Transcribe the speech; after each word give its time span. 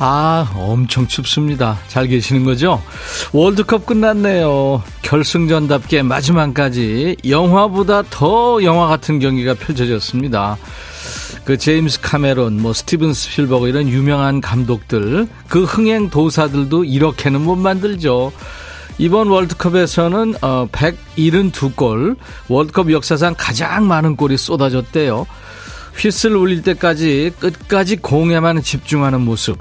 아, 0.00 0.52
엄청 0.54 1.08
춥습니다. 1.08 1.78
잘 1.88 2.06
계시는 2.06 2.44
거죠? 2.44 2.80
월드컵 3.32 3.84
끝났네요. 3.84 4.82
결승전답게 5.02 6.02
마지막까지 6.02 7.16
영화보다 7.28 8.02
더 8.08 8.62
영화 8.62 8.86
같은 8.86 9.18
경기가 9.18 9.54
펼쳐졌습니다. 9.54 10.56
그 11.44 11.56
제임스 11.56 12.00
카메론, 12.00 12.60
뭐 12.60 12.72
스티븐 12.72 13.12
스필버그 13.12 13.68
이런 13.68 13.88
유명한 13.88 14.40
감독들, 14.40 15.26
그 15.48 15.64
흥행 15.64 16.10
도사들도 16.10 16.84
이렇게는 16.84 17.40
못 17.40 17.56
만들죠. 17.56 18.32
이번 18.98 19.28
월드컵에서는 19.28 20.34
어 20.42 20.68
172골, 20.70 22.16
월드컵 22.48 22.92
역사상 22.92 23.34
가장 23.36 23.88
많은 23.88 24.16
골이 24.16 24.36
쏟아졌대요. 24.36 25.26
휘슬 25.96 26.36
울릴 26.36 26.62
때까지 26.62 27.32
끝까지 27.40 27.96
공에만 27.96 28.62
집중하는 28.62 29.22
모습. 29.22 29.58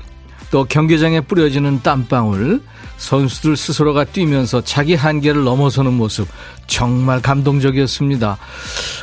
또 0.52 0.64
경기장에 0.64 1.22
뿌려지는 1.22 1.82
땀방울, 1.82 2.62
선수들 2.98 3.58
스스로가 3.58 4.06
뛰면서 4.06 4.62
자기 4.62 4.96
한계를 4.96 5.44
넘어서는 5.44 5.94
모습 5.94 6.28
정말 6.68 7.22
감동적이었습니다. 7.22 8.38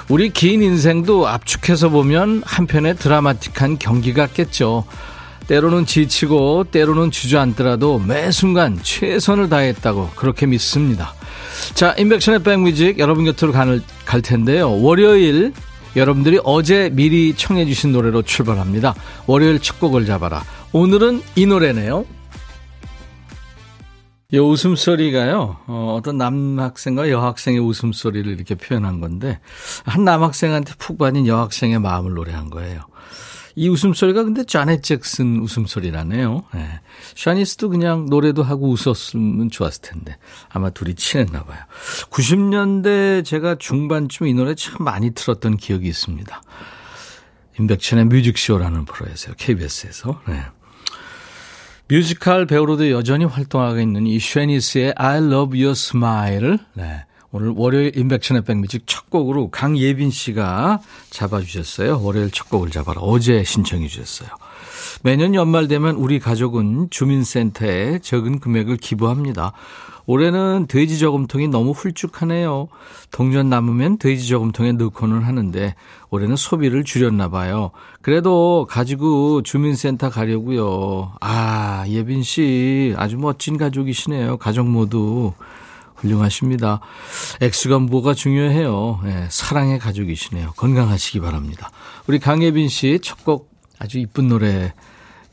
우리 0.08 0.30
긴 0.30 0.62
인생도 0.62 1.28
압축해서 1.28 1.90
보면 1.90 2.42
한편의 2.44 2.96
드라마틱한 2.96 3.78
경기 3.78 4.12
같겠죠. 4.12 4.84
때로는 5.46 5.84
지치고 5.84 6.64
때로는 6.70 7.10
주저앉더라도 7.10 7.98
매 7.98 8.30
순간 8.30 8.78
최선을 8.82 9.50
다했다고 9.50 10.12
그렇게 10.16 10.46
믿습니다. 10.46 11.12
자, 11.74 11.94
인백션의 11.98 12.42
백뮤직 12.42 12.98
여러분 12.98 13.24
곁으로 13.24 13.52
갈, 13.52 13.80
갈 14.06 14.22
텐데요. 14.22 14.70
월요일 14.80 15.52
여러분들이 15.96 16.40
어제 16.42 16.90
미리 16.92 17.34
청해 17.36 17.66
주신 17.66 17.92
노래로 17.92 18.22
출발합니다. 18.22 18.94
월요일 19.26 19.60
첫 19.60 19.78
곡을 19.78 20.06
잡아라. 20.06 20.42
오늘은 20.75 21.22
이 21.36 21.47
노래네요. 21.47 22.05
이 24.33 24.39
웃음소리가요, 24.39 25.58
어, 25.69 26.00
떤 26.03 26.19
남학생과 26.19 27.11
여학생의 27.11 27.61
웃음소리를 27.61 28.33
이렇게 28.33 28.56
표현한 28.56 28.98
건데, 28.98 29.39
한 29.84 30.05
남학생한테 30.05 30.75
푹 30.80 30.98
빠진 30.98 31.28
여학생의 31.28 31.78
마음을 31.78 32.14
노래한 32.14 32.50
거예요. 32.50 32.80
이 33.55 33.69
웃음소리가 33.69 34.25
근데 34.25 34.42
자넷 34.42 34.83
잭슨 34.83 35.39
웃음소리라네요. 35.42 36.42
네. 36.55 36.80
샤니스도 37.14 37.69
그냥 37.69 38.06
노래도 38.06 38.42
하고 38.42 38.69
웃었으면 38.69 39.50
좋았을 39.50 39.80
텐데. 39.80 40.19
아마 40.48 40.70
둘이 40.70 40.97
친했나 40.97 41.45
봐요. 41.45 41.61
90년대 42.11 43.25
제가 43.25 43.55
중반쯤 43.61 44.27
이 44.27 44.34
노래 44.34 44.56
참 44.56 44.78
많이 44.80 45.12
틀었던 45.12 45.57
기억이 45.57 45.86
있습니다. 45.86 46.42
임백천의 47.61 48.07
뮤직쇼라는 48.07 48.86
프로에서요. 48.86 49.34
KBS에서. 49.39 50.20
네. 50.27 50.42
뮤지컬 51.89 52.46
배우로도 52.46 52.90
여전히 52.90 53.27
활동하고 53.27 53.78
있는 53.78 54.06
이 54.06 54.18
Shanice의 54.18 54.95
I 54.96 55.18
Love 55.18 55.62
Your 55.62 55.72
Smile을 55.72 56.58
네. 56.72 57.05
오늘 57.30 57.52
월요일 57.56 57.98
임백천의 57.98 58.45
백뮤직 58.45 58.84
첫 58.86 59.11
곡으로 59.11 59.50
강예빈 59.50 60.11
씨가 60.11 60.80
잡아주셨어요. 61.11 62.00
월요일 62.00 62.30
첫 62.30 62.48
곡을 62.48 62.70
잡아라. 62.70 63.00
어제 63.00 63.42
신청해 63.42 63.89
주셨어요. 63.89 64.28
매년 65.02 65.34
연말 65.34 65.67
되면 65.67 65.96
우리 65.96 66.20
가족은 66.20 66.89
주민센터에 66.90 67.98
적은 67.98 68.39
금액을 68.39 68.77
기부합니다. 68.77 69.52
올해는 70.06 70.66
돼지 70.68 70.98
저금통이 70.98 71.48
너무 71.48 71.70
훌쭉하네요. 71.72 72.68
동전 73.10 73.48
남으면 73.48 73.98
돼지 73.98 74.28
저금통에 74.28 74.72
넣고는 74.72 75.22
하는데 75.22 75.74
올해는 76.10 76.36
소비를 76.36 76.84
줄였나 76.84 77.28
봐요. 77.28 77.70
그래도 78.02 78.66
가지고 78.68 79.42
주민센터 79.42 80.10
가려고요. 80.10 81.12
아, 81.20 81.84
예빈 81.88 82.22
씨 82.22 82.94
아주 82.96 83.16
멋진 83.16 83.56
가족이시네요. 83.56 84.36
가족 84.36 84.68
모두 84.68 85.32
훌륭하십니다. 85.96 86.80
액수가 87.40 87.78
뭐가 87.78 88.14
중요해요. 88.14 89.00
네, 89.04 89.26
사랑의 89.30 89.78
가족이시네요. 89.78 90.52
건강하시기 90.56 91.20
바랍니다. 91.20 91.70
우리 92.06 92.18
강예빈 92.18 92.68
씨 92.68 92.98
첫 93.00 93.24
곡 93.24 93.50
아주 93.78 93.98
이쁜 93.98 94.28
노래 94.28 94.72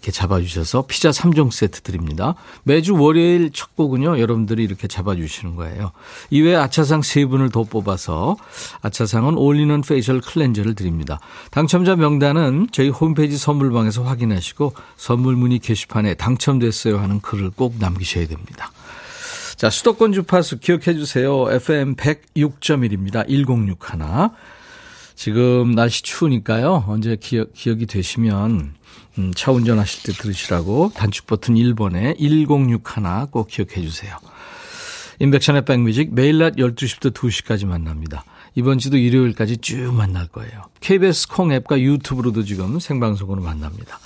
이렇게 0.01 0.11
잡아주셔서 0.11 0.85
피자 0.87 1.11
3종 1.11 1.51
세트 1.51 1.81
드립니다. 1.81 2.33
매주 2.63 2.95
월요일 2.95 3.51
첫 3.53 3.75
곡은요, 3.75 4.19
여러분들이 4.19 4.63
이렇게 4.63 4.87
잡아주시는 4.87 5.55
거예요. 5.55 5.91
이외에 6.31 6.55
아차상 6.55 7.01
3분을 7.01 7.51
더 7.51 7.63
뽑아서 7.63 8.35
아차상은 8.81 9.37
올리는 9.37 9.79
facial 9.81 10.19
cleanser를 10.19 10.73
드립니다. 10.73 11.19
당첨자 11.51 11.95
명단은 11.95 12.69
저희 12.71 12.89
홈페이지 12.89 13.37
선물방에서 13.37 14.03
확인하시고 14.03 14.73
선물 14.97 15.35
문의 15.35 15.59
게시판에 15.59 16.15
당첨됐어요 16.15 16.97
하는 16.97 17.21
글을 17.21 17.51
꼭 17.51 17.75
남기셔야 17.79 18.25
됩니다. 18.27 18.71
자, 19.55 19.69
수도권 19.69 20.13
주파수 20.13 20.57
기억해 20.59 20.95
주세요. 20.95 21.45
FM 21.51 21.95
106.1입니다. 21.95 23.27
1061. 23.29 24.31
지금 25.13 25.75
날씨 25.75 26.01
추우니까요. 26.01 26.85
언제 26.87 27.15
기억, 27.15 27.53
기억이 27.53 27.85
되시면 27.85 28.73
음, 29.17 29.31
차 29.35 29.51
운전하실 29.51 30.03
때 30.03 30.21
들으시라고 30.21 30.91
단축 30.95 31.27
버튼 31.27 31.55
1번에 31.55 32.17
1061 32.19 33.31
꼭 33.31 33.47
기억해 33.47 33.81
주세요. 33.81 34.15
인백션의 35.19 35.65
백뮤직 35.65 36.13
매일 36.13 36.39
낮 36.39 36.55
12시부터 36.55 37.13
2시까지 37.13 37.65
만납니다. 37.67 38.23
이번 38.55 38.79
주도 38.79 38.97
일요일까지 38.97 39.57
쭉 39.57 39.93
만날 39.93 40.27
거예요. 40.27 40.63
KBS 40.81 41.27
콩 41.29 41.51
앱과 41.51 41.79
유튜브로도 41.79 42.43
지금 42.43 42.79
생방송으로 42.79 43.41
만납니다. 43.41 43.99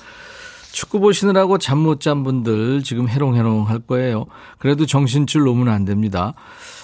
축구 0.72 1.00
보시느라고 1.00 1.58
잠 1.58 1.80
못 1.80 2.02
잔 2.02 2.24
분들 2.24 2.84
지금 2.84 3.08
해롱해롱 3.08 3.70
할 3.70 3.80
거예요. 3.80 4.26
그래도 4.60 4.86
정신줄 4.86 5.44
놓으면 5.44 5.70
안 5.70 5.86
됩니다. 5.86 6.34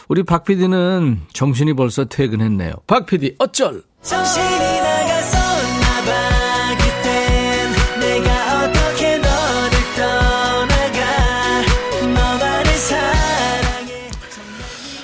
우리 0.08 0.24
박 0.24 0.46
PD는 0.46 1.24
정신이 1.34 1.74
벌써 1.74 2.06
퇴근했네요. 2.06 2.72
박 2.88 3.06
PD 3.06 3.36
어쩔! 3.38 3.84
정신이 4.02 4.81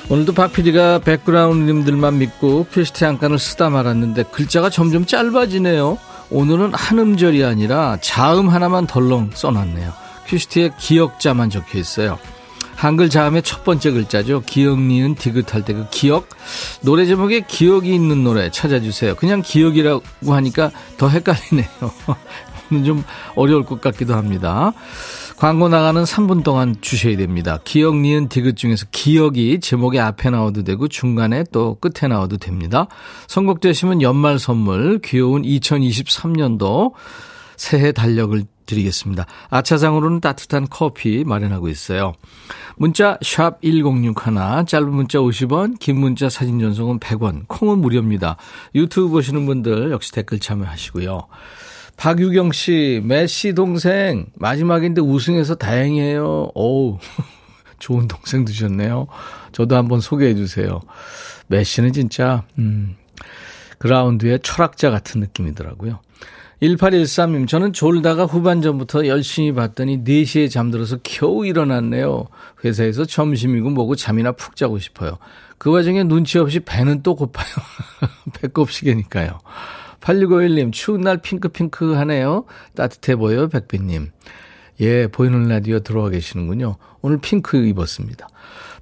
오늘도 0.09 0.33
박 0.33 0.53
PD가 0.53 0.99
백그라운드님들만 0.99 2.17
믿고 2.19 2.67
큐시트 2.71 3.03
한 3.03 3.17
칸을 3.17 3.37
쓰다 3.37 3.69
말았는데 3.69 4.23
글자가 4.31 4.69
점점 4.69 5.05
짧아지네요. 5.05 5.97
오늘은 6.29 6.73
한 6.73 6.99
음절이 6.99 7.43
아니라 7.43 7.97
자음 8.01 8.47
하나만 8.47 8.87
덜렁 8.87 9.31
써놨네요. 9.33 9.91
큐시트에 10.27 10.71
기역자만 10.79 11.49
적혀 11.49 11.77
있어요. 11.79 12.17
한글 12.75 13.09
자음의 13.09 13.41
첫 13.41 13.63
번째 13.65 13.91
글자죠. 13.91 14.43
기역, 14.45 14.79
니은, 14.79 15.15
디귿할 15.15 15.65
때 15.65 15.73
그 15.73 15.87
기역. 15.89 16.29
노래 16.81 17.05
제목에 17.05 17.41
기역이 17.41 17.93
있는 17.93 18.23
노래 18.23 18.49
찾아주세요. 18.49 19.15
그냥 19.15 19.41
기역이라고 19.41 20.03
하니까 20.33 20.71
더 20.97 21.09
헷갈리네요. 21.09 21.67
좀 22.85 23.03
어려울 23.35 23.65
것 23.65 23.81
같기도 23.81 24.13
합니다. 24.15 24.73
광고 25.37 25.69
나가는 25.69 26.03
3분 26.03 26.43
동안 26.43 26.75
주셔야 26.81 27.15
됩니다. 27.15 27.59
기역, 27.63 27.95
니은, 27.95 28.27
디귿 28.27 28.55
중에서 28.55 28.87
기역이 28.89 29.59
제목의 29.59 29.99
앞에 29.99 30.31
나와도 30.31 30.63
되고 30.63 30.87
중간에 30.87 31.43
또 31.51 31.75
끝에 31.75 32.09
나와도 32.09 32.37
됩니다. 32.37 32.87
선곡되시면 33.27 34.01
연말 34.01 34.39
선물 34.39 34.99
귀여운 35.03 35.43
2023년도 35.43 36.93
새해 37.55 37.91
달력을 37.91 38.43
드리겠습니다. 38.65 39.27
아차상으로는 39.49 40.21
따뜻한 40.21 40.67
커피 40.71 41.23
마련하고 41.23 41.69
있어요. 41.69 42.13
문자 42.75 43.17
1061, 43.21 44.13
짧은 44.65 44.91
문자 44.91 45.19
50원, 45.19 45.77
긴 45.79 45.99
문자 45.99 46.29
사진 46.29 46.59
전송은 46.59 46.99
100원, 46.99 47.47
콩은 47.47 47.77
무료입니다. 47.77 48.37
유튜브 48.73 49.09
보시는 49.09 49.45
분들 49.45 49.91
역시 49.91 50.11
댓글 50.11 50.39
참여하시고요. 50.39 51.27
박유경 51.97 52.51
씨, 52.51 53.01
메시 53.03 53.53
동생, 53.53 54.27
마지막인데 54.35 55.01
우승해서 55.01 55.55
다행이에요. 55.55 56.51
어우, 56.53 56.99
좋은 57.79 58.07
동생 58.07 58.45
두셨네요. 58.45 59.07
저도 59.51 59.75
한번 59.75 59.99
소개해 59.99 60.35
주세요. 60.35 60.79
메시는 61.47 61.93
진짜, 61.93 62.43
음, 62.59 62.95
그라운드의 63.79 64.39
철학자 64.43 64.91
같은 64.91 65.19
느낌이더라고요. 65.21 65.99
1813님, 66.61 67.47
저는 67.47 67.73
졸다가 67.73 68.25
후반전부터 68.25 69.07
열심히 69.07 69.53
봤더니 69.53 70.03
4시에 70.03 70.49
잠들어서 70.49 70.97
겨우 71.03 71.45
일어났네요. 71.45 72.27
회사에서 72.63 73.05
점심이고 73.05 73.69
뭐고 73.69 73.95
잠이나 73.95 74.31
푹 74.31 74.55
자고 74.55 74.79
싶어요. 74.79 75.17
그 75.57 75.71
와중에 75.71 76.03
눈치 76.03 76.39
없이 76.39 76.59
배는 76.59 77.03
또 77.03 77.15
고파요. 77.15 77.47
배꼽 78.39 78.71
시계니까요. 78.71 79.39
8651님, 80.01 80.71
추운 80.71 81.01
날 81.01 81.17
핑크핑크 81.17 81.93
하네요. 81.93 82.45
따뜻해 82.75 83.15
보여요, 83.15 83.49
백빈님. 83.49 84.11
예, 84.79 85.07
보이는 85.07 85.47
라디오 85.47 85.79
들어와 85.79 86.09
계시는군요. 86.09 86.75
오늘 87.01 87.17
핑크 87.17 87.57
입었습니다. 87.57 88.27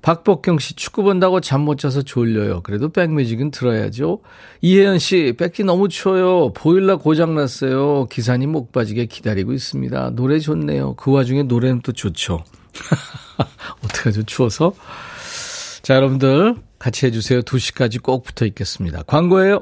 박복경 0.02 0.60
씨, 0.60 0.76
축구 0.76 1.02
본다고 1.04 1.40
잠 1.40 1.62
못 1.62 1.80
자서 1.80 2.02
졸려요. 2.04 2.62
그래도 2.62 2.90
백뮤직은 2.90 3.50
들어야죠. 3.52 4.20
이혜연 4.62 5.00
씨, 5.00 5.34
밖이 5.38 5.64
너무 5.64 5.88
추워요. 5.90 6.54
보일러 6.54 6.98
고장났어요. 6.98 8.06
기사님 8.12 8.52
목 8.52 8.72
빠지게 8.72 9.06
기다리고 9.08 9.52
있습니다. 9.54 10.12
노래 10.12 10.38
좋네요. 10.40 10.94
그 10.96 11.12
와중에 11.12 11.44
노래는 11.44 11.82
또 11.82 11.92
좋죠. 11.92 12.44
어떡하죠? 13.84 14.24
추워서? 14.24 14.74
자, 15.82 15.96
여러분들 15.96 16.56
같이 16.78 17.06
해주세요. 17.08 17.42
2시까지 17.42 18.02
꼭 18.02 18.24
붙어 18.24 18.46
있겠습니다. 18.46 19.02
광고예요. 19.04 19.62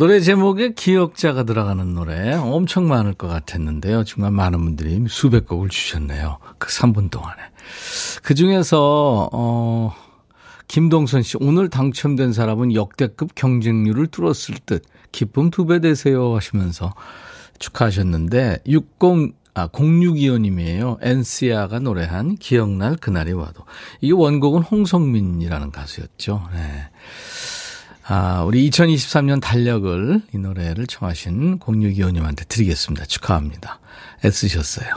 노래 0.00 0.18
제목에 0.20 0.72
기억자가 0.72 1.42
들어가는 1.42 1.92
노래 1.92 2.32
엄청 2.32 2.88
많을 2.88 3.12
것 3.12 3.28
같았는데요. 3.28 4.04
정말 4.04 4.30
많은 4.30 4.58
분들이 4.58 5.04
수백 5.10 5.46
곡을 5.46 5.68
주셨네요. 5.68 6.38
그 6.56 6.70
3분 6.70 7.10
동안에. 7.10 7.36
그 8.22 8.34
중에서, 8.34 9.28
어, 9.30 9.92
김동선 10.68 11.20
씨, 11.22 11.36
오늘 11.38 11.68
당첨된 11.68 12.32
사람은 12.32 12.72
역대급 12.72 13.34
경쟁률을 13.34 14.06
뚫었을 14.06 14.54
듯 14.64 14.84
기쁨 15.12 15.50
두 15.50 15.66
배 15.66 15.80
되세요 15.80 16.34
하시면서 16.34 16.94
축하하셨는데 17.58 18.60
60 18.66 19.34
아, 19.52 19.66
0625님이에요. 19.68 20.96
엔시아가 21.02 21.80
노래한 21.80 22.36
기억날 22.36 22.96
그날이 22.96 23.32
와도. 23.32 23.64
이게 24.00 24.14
원곡은 24.14 24.62
홍성민이라는 24.62 25.72
가수였죠. 25.72 26.42
네. 26.54 26.88
아, 28.12 28.42
우리 28.42 28.68
2023년 28.68 29.40
달력을 29.40 30.20
이 30.34 30.36
노래를 30.36 30.88
청하신 30.88 31.60
0625님한테 31.60 32.48
드리겠습니다. 32.48 33.06
축하합니다. 33.06 33.78
애쓰셨어요. 34.24 34.88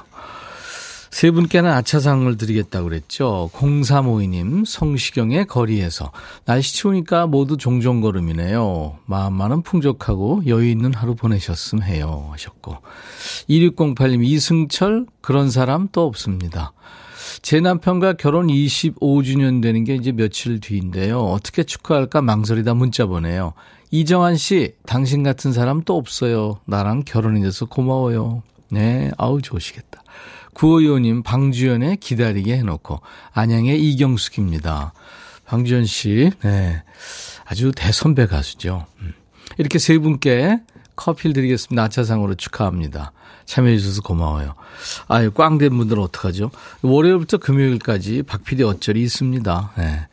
세 1.12 1.30
분께는 1.30 1.70
아차상을 1.70 2.36
드리겠다고 2.38 2.90
그랬죠. 2.90 3.52
0352님, 3.54 4.66
성시경의 4.66 5.46
거리에서. 5.46 6.12
날씨 6.46 6.74
추우니까 6.74 7.28
모두 7.28 7.56
종종 7.58 8.02
걸음이네요. 8.02 8.98
마음만은 9.06 9.62
풍족하고 9.62 10.42
여유 10.48 10.68
있는 10.68 10.92
하루 10.92 11.14
보내셨음 11.14 11.84
해요. 11.84 12.30
하셨고. 12.32 12.78
2608님, 13.48 14.26
이승철, 14.26 15.06
그런 15.22 15.52
사람 15.52 15.88
또 15.92 16.08
없습니다. 16.08 16.74
제 17.44 17.60
남편과 17.60 18.14
결혼 18.14 18.48
25주년 18.48 19.62
되는 19.62 19.84
게 19.84 19.96
이제 19.96 20.14
며칠 20.14 20.62
뒤인데요. 20.62 21.20
어떻게 21.20 21.64
축하할까 21.64 22.22
망설이다 22.22 22.74
문자 22.74 23.06
보내요. 23.06 23.54
이정환 23.92 24.38
씨, 24.38 24.76
당신 24.86 25.24
같은 25.24 25.52
사람 25.52 25.84
또 25.84 25.98
없어요. 25.98 26.62
나랑 26.66 27.04
결혼해줘서 27.06 27.66
고마워요. 27.66 28.44
네, 28.72 29.12
아우, 29.18 29.42
좋으시겠다. 29.42 30.02
9525님, 30.54 31.22
방주연의 31.26 31.98
기다리게 31.98 32.56
해놓고, 32.60 33.02
안양의 33.34 33.78
이경숙입니다. 33.90 34.94
방주연 35.46 35.84
씨, 35.84 36.32
네. 36.44 36.82
아주 37.44 37.74
대선배 37.76 38.26
가수죠. 38.28 38.86
음. 39.02 39.14
이렇게 39.58 39.80
세 39.80 39.98
분께 39.98 40.60
커피를 40.96 41.34
드리겠습니다. 41.34 41.84
아차상으로 41.84 42.36
축하합니다. 42.36 43.12
참여해 43.46 43.78
주셔서 43.78 44.02
고마워요. 44.02 44.56
아유, 45.08 45.32
꽝된 45.32 45.78
분들은 45.78 46.02
어떡하죠? 46.04 46.52
월요일부터 46.82 47.38
금요일까지 47.38 48.24
박PD 48.24 48.64
어쩔이 48.64 49.02
있습니다. 49.02 49.72
네. 49.78 50.08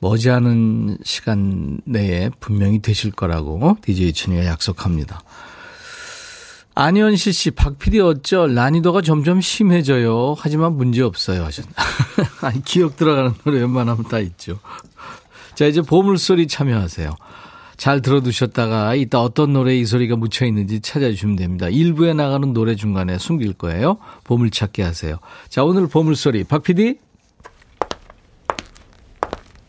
머지않은 0.00 0.98
시간 1.02 1.80
내에 1.84 2.30
분명히 2.38 2.80
되실 2.80 3.10
거라고 3.10 3.76
DJ 3.82 4.12
천이가 4.12 4.44
약속합니다. 4.46 5.22
안현실 6.74 7.32
씨, 7.32 7.50
박PD 7.50 7.98
어쩔 7.98 8.54
난이도가 8.54 9.02
점점 9.02 9.40
심해져요. 9.40 10.36
하지만 10.38 10.76
문제 10.76 11.02
없어요. 11.02 11.44
하셨나. 11.44 11.72
기억 12.64 12.96
들어가는 12.96 13.34
노래 13.42 13.58
웬만하면 13.58 14.04
다 14.04 14.20
있죠. 14.20 14.60
자, 15.56 15.66
이제 15.66 15.80
보물소리 15.80 16.46
참여하세요. 16.46 17.16
잘 17.78 18.02
들어두셨다가 18.02 18.96
이따 18.96 19.22
어떤 19.22 19.52
노래에 19.52 19.76
이 19.78 19.86
소리가 19.86 20.16
묻혀 20.16 20.44
있는지 20.44 20.80
찾아주시면 20.80 21.36
됩니다. 21.36 21.68
일부에 21.68 22.12
나가는 22.12 22.52
노래 22.52 22.74
중간에 22.74 23.18
숨길 23.18 23.52
거예요. 23.54 23.98
보물찾기 24.24 24.82
하세요. 24.82 25.18
자, 25.48 25.62
오늘 25.62 25.86
보물소리. 25.86 26.42
박 26.42 26.64
PD? 26.64 26.98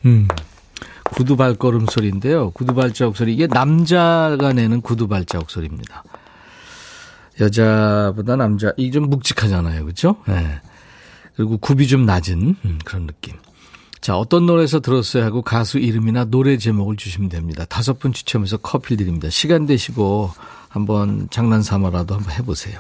음. 0.06 0.28
구두 1.04 1.38
발걸음 1.38 1.86
소리인데요. 1.86 2.50
구두 2.52 2.74
발자국 2.74 3.16
소리. 3.16 3.34
이게 3.34 3.46
남자가 3.46 4.54
내는 4.54 4.82
구두 4.82 5.08
발자국 5.08 5.52
소리입니다. 5.52 6.04
여자보다 7.40 8.36
남자, 8.36 8.74
이게 8.76 8.90
좀 8.90 9.08
묵직하잖아요. 9.10 9.86
그죠? 9.86 10.16
네. 10.28 10.62
그리고 11.36 11.58
굽이 11.58 11.88
좀 11.88 12.06
낮은 12.08 12.56
음, 12.66 12.80
그런 12.84 13.06
느낌. 13.06 13.36
자, 14.02 14.18
어떤 14.18 14.46
노래에서 14.46 14.80
들었어요 14.80 15.24
하고 15.24 15.42
가수 15.42 15.78
이름이나 15.78 16.26
노래 16.26 16.58
제목을 16.58 16.96
주시면 16.96 17.30
됩니다. 17.30 17.66
다섯 17.66 18.00
분 18.00 18.14
추첨해서 18.14 18.58
커피 18.58 18.96
드립니다. 18.96 19.30
시간 19.30 19.66
되시고 19.66 20.32
한번 20.70 21.28
장난 21.32 21.62
삼아라도 21.62 22.16
한번 22.16 22.34
해보세요. 22.34 22.80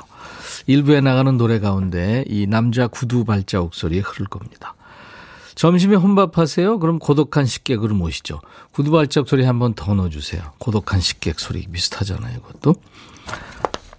일부에 0.68 1.02
나가는 1.02 1.36
노래 1.38 1.60
가운데 1.60 2.24
이 2.28 2.48
남자 2.48 2.88
구두 2.88 3.26
발자국 3.26 3.74
소리 3.74 4.00
흐를 4.00 4.28
겁니다. 4.28 4.76
점심에 5.56 5.96
혼밥하세요? 5.96 6.80
그럼 6.80 7.00
고독한 7.00 7.46
식객으로 7.46 7.94
모시죠. 7.96 8.40
구두 8.72 8.92
발자국 8.92 9.28
소리 9.28 9.44
한번 9.44 9.74
더 9.74 9.94
넣어주세요. 9.94 10.42
고독한 10.58 11.02
식객 11.02 11.40
소리 11.40 11.68
비슷하잖아요, 11.68 12.38
이것도. 12.38 12.76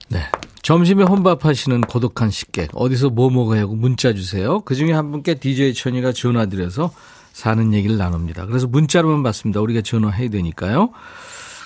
네. 0.09 0.25
점심에 0.63 1.05
혼밥하시는 1.05 1.81
고독한 1.83 2.31
식객 2.31 2.71
어디서 2.75 3.11
뭐 3.11 3.31
먹어야 3.31 3.63
하고 3.63 3.75
문자 3.75 4.13
주세요. 4.13 4.61
그중에 4.61 4.93
한 4.93 5.11
분께 5.11 5.35
DJ 5.35 5.75
천이가 5.75 6.13
전화드려서 6.13 6.93
사는 7.33 7.73
얘기를 7.73 7.97
나눕니다. 7.97 8.47
그래서 8.47 8.67
문자로만 8.67 9.23
받습니다. 9.23 9.61
우리가 9.61 9.81
전화해야 9.81 10.29
되니까요. 10.29 10.91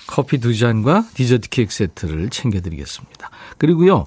커피 0.07 0.37
두 0.37 0.55
잔과 0.55 1.05
디저트 1.13 1.49
케이크 1.49 1.73
세트를 1.73 2.29
챙겨드리겠습니다. 2.29 3.29
그리고요, 3.57 4.05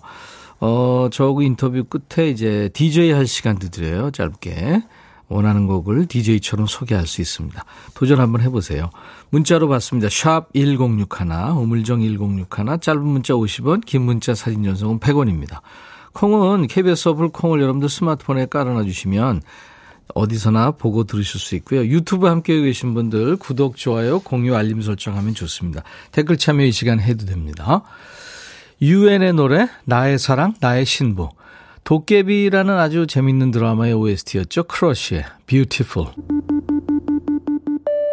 어, 0.61 1.09
저하고 1.13 1.43
인터뷰 1.43 1.85
끝에 1.85 2.29
이제 2.31 2.71
DJ 2.73 3.11
할 3.11 3.27
시간도 3.27 3.69
드려요. 3.69 4.11
짧게. 4.11 4.83
원하는 5.29 5.67
곡을 5.67 6.07
DJ처럼 6.07 6.67
소개할 6.67 7.07
수 7.07 7.21
있습니다. 7.21 7.65
도전 7.95 8.21
한번 8.21 8.41
해보세요. 8.41 8.91
문자로 9.31 9.69
받습니다. 9.69 10.09
샵 10.11 10.53
1061, 10.55 11.29
우물정 11.57 12.01
1061, 12.01 12.81
짧은 12.81 13.03
문자 13.03 13.35
50원, 13.35 13.85
긴 13.85 14.03
문자 14.03 14.35
사진 14.35 14.65
전송은 14.65 15.01
100원입니다. 15.01 15.61
콩은 16.15 16.67
KBS 16.67 17.11
어플 17.11 17.29
콩을 17.29 17.61
여러분들 17.61 17.89
스마트폰에 17.89 18.47
깔아놔 18.47 18.85
주시면 18.85 19.43
어디서나 20.15 20.73
보고 20.73 21.05
들으실 21.05 21.39
수 21.39 21.55
있고요. 21.57 21.85
유튜브 21.85 22.27
함께 22.27 22.61
계신 22.61 22.95
분들 22.95 23.37
구독, 23.37 23.77
좋아요, 23.77 24.21
공유, 24.21 24.57
알림 24.57 24.81
설정하면 24.81 25.35
좋습니다. 25.35 25.83
댓글 26.13 26.39
참여 26.39 26.65
이 26.65 26.73
시간 26.73 27.01
해도 27.01 27.27
됩니다. 27.27 27.83
유엔의 28.81 29.35
노래 29.35 29.69
나의 29.85 30.19
사랑, 30.19 30.55
나의 30.61 30.87
신부. 30.87 31.29
도깨비라는 31.85 32.75
아주 32.75 33.07
재밌는 33.07 33.51
드라마의 33.51 33.95
OST였죠. 33.95 34.65
크러쉬의 34.65 35.25
Beautiful. 35.47 36.11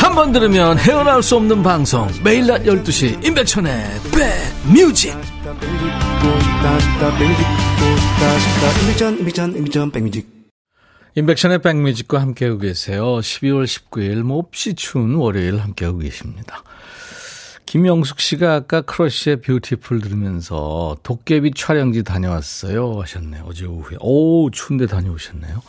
한 0.00 0.14
번 0.14 0.32
들으면 0.32 0.78
헤어나올 0.78 1.22
수 1.22 1.36
없는 1.36 1.62
방송 1.62 2.08
매일 2.24 2.46
낮 2.46 2.62
12시 2.64 3.24
임백천의 3.24 4.00
백뮤직 4.12 5.14
임백천의 11.16 11.60
백뮤직과 11.62 12.20
함께하고 12.20 12.58
계세요. 12.58 13.02
12월 13.18 13.64
19일 13.64 14.22
몹시 14.22 14.74
추운 14.74 15.14
월요일 15.14 15.58
함께하고 15.58 15.98
계십니다. 15.98 16.62
김영숙 17.66 18.20
씨가 18.20 18.54
아까 18.54 18.80
크러쉬의 18.80 19.42
Beautiful 19.42 20.00
들으면서 20.00 20.96
도깨비 21.02 21.52
촬영지 21.54 22.02
다녀왔어요 22.04 23.00
하셨네요. 23.00 23.44
어제 23.46 23.66
오후에. 23.66 23.96
오, 24.00 24.50
추운데 24.50 24.86
다녀오셨네요. 24.86 25.62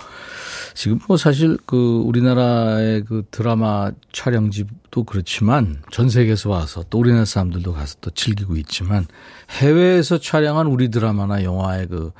지금 0.73 0.99
뭐 1.07 1.17
사실 1.17 1.57
그 1.65 2.01
우리나라의 2.05 3.03
그 3.03 3.23
드라마 3.31 3.91
촬영지도 4.11 5.03
그렇지만 5.03 5.81
전 5.91 6.09
세계에서 6.09 6.49
와서 6.49 6.83
또 6.89 6.99
우리나라 6.99 7.25
사람들도 7.25 7.73
가서 7.73 7.97
또 8.01 8.11
즐기고 8.11 8.55
있지만 8.57 9.05
해외에서 9.49 10.19
촬영한 10.19 10.67
우리 10.67 10.89
드라마나 10.89 11.43
영화의 11.43 11.87
그 11.87 12.11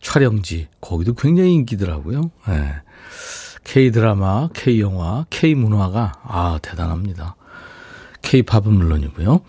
촬영지 0.00 0.68
거기도 0.80 1.14
굉장히 1.14 1.52
인기더라고요. 1.54 2.30
네. 2.48 2.74
K 3.64 3.90
드라마, 3.90 4.48
K 4.54 4.80
영화, 4.80 5.26
K 5.28 5.54
문화가 5.54 6.14
아 6.22 6.58
대단합니다. 6.62 7.36
K 8.22 8.42
팝은 8.42 8.72
물론이고요. 8.72 9.40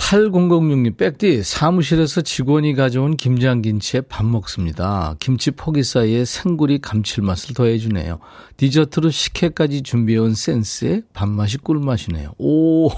8006님, 0.00 0.96
백디, 0.96 1.42
사무실에서 1.44 2.22
직원이 2.22 2.74
가져온 2.74 3.16
김장김치에 3.16 4.00
밥 4.02 4.24
먹습니다. 4.24 5.14
김치 5.20 5.50
포기 5.50 5.84
사이에 5.84 6.24
생구리 6.24 6.80
감칠맛을 6.80 7.54
더해주네요. 7.54 8.18
디저트로 8.56 9.10
식혜까지 9.10 9.82
준비해온 9.82 10.34
센스에 10.34 11.02
밥맛이 11.12 11.58
꿀맛이네요. 11.58 12.32
오, 12.38 12.88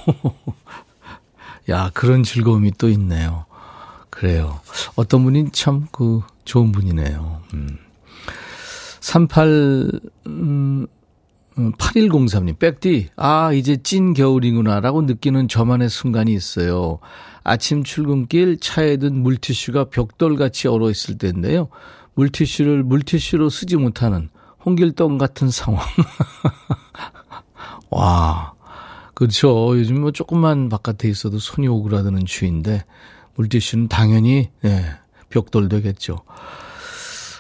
야, 1.69 1.91
그런 1.93 2.23
즐거움이 2.23 2.73
또 2.79 2.89
있네요. 2.89 3.45
그래요. 4.09 4.61
어떤 4.95 5.25
분이 5.25 5.51
참 5.53 5.89
그 5.91 6.23
좋은 6.45 6.71
분이네요. 6.73 7.41
음. 7.55 7.79
38, 9.01 9.91
음, 10.29 10.87
8103님, 11.57 12.59
백디, 12.59 13.11
아, 13.17 13.53
이제 13.53 13.77
찐 13.77 14.15
겨울이구나라고 14.15 15.03
느끼는 15.03 15.49
저만의 15.49 15.89
순간이 15.89 16.33
있어요. 16.33 16.99
아침 17.45 17.85
출근길 17.85 18.59
차에 18.59 18.97
든 18.97 19.23
물티슈가 19.23 19.85
벽돌같이 19.91 20.69
얼어 20.69 20.91
있을 20.91 21.19
때인데요. 21.19 21.69
물티슈를 22.15 22.83
물티슈로 22.85 23.51
쓰지 23.51 23.77
못하는 23.77 24.29
홍길동 24.65 25.19
같은 25.19 25.51
상황. 25.51 25.85
와, 27.91 28.55
그렇죠. 29.15 29.79
요즘 29.79 30.01
뭐 30.01 30.13
조금만 30.13 30.69
바깥에 30.69 31.09
있어도 31.09 31.39
손이 31.39 31.69
오그라드는 31.69 32.25
추위인데, 32.25 32.85
물티슈는 33.35 33.89
당연히, 33.89 34.51
네, 34.63 34.85
벽돌 35.29 35.69
되겠죠. 35.69 36.21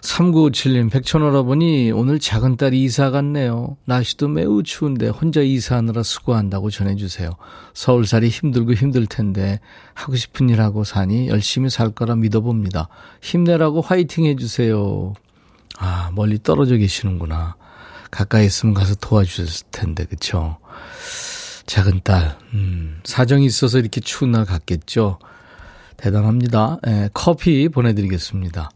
3957님, 0.02 0.90
백천오라버니 0.90 1.92
오늘 1.92 2.18
작은 2.18 2.56
딸이 2.56 2.82
이사 2.82 3.11
갔네요. 3.11 3.76
날씨도 3.85 4.28
매우 4.28 4.64
추운데 4.64 5.09
혼자 5.09 5.40
이사하느라 5.40 6.02
수고한다고 6.02 6.71
전해주세요. 6.71 7.30
서울살이 7.73 8.28
힘들고 8.28 8.75
힘들 8.75 9.06
텐데 9.06 9.61
하고 9.94 10.16
싶은 10.16 10.50
일 10.50 10.61
하고 10.61 10.82
사니 10.82 11.28
열심히 11.28 11.71
살 11.71 11.90
거라 11.90 12.16
믿어봅니다. 12.16 12.88
힘내라고 13.21 13.80
화이팅 13.80 14.26
해주세요. 14.26 15.14
아, 15.78 16.11
멀리 16.14 16.42
떨어져 16.42 16.76
계시는구나. 16.76 17.54
가까이 18.11 18.47
있으면 18.47 18.75
가서 18.75 18.97
도와주셨을 18.97 19.66
텐데, 19.71 20.04
그쵸? 20.04 20.59
작은 21.66 22.00
딸, 22.02 22.37
음, 22.54 23.00
사정이 23.04 23.47
있어서 23.47 23.78
이렇게 23.78 24.00
추운 24.00 24.32
날 24.32 24.44
갔겠죠? 24.47 25.21
대단합니다. 25.97 26.78
예, 26.88 27.09
커피 27.14 27.68
보내드리겠습니다. 27.68 28.68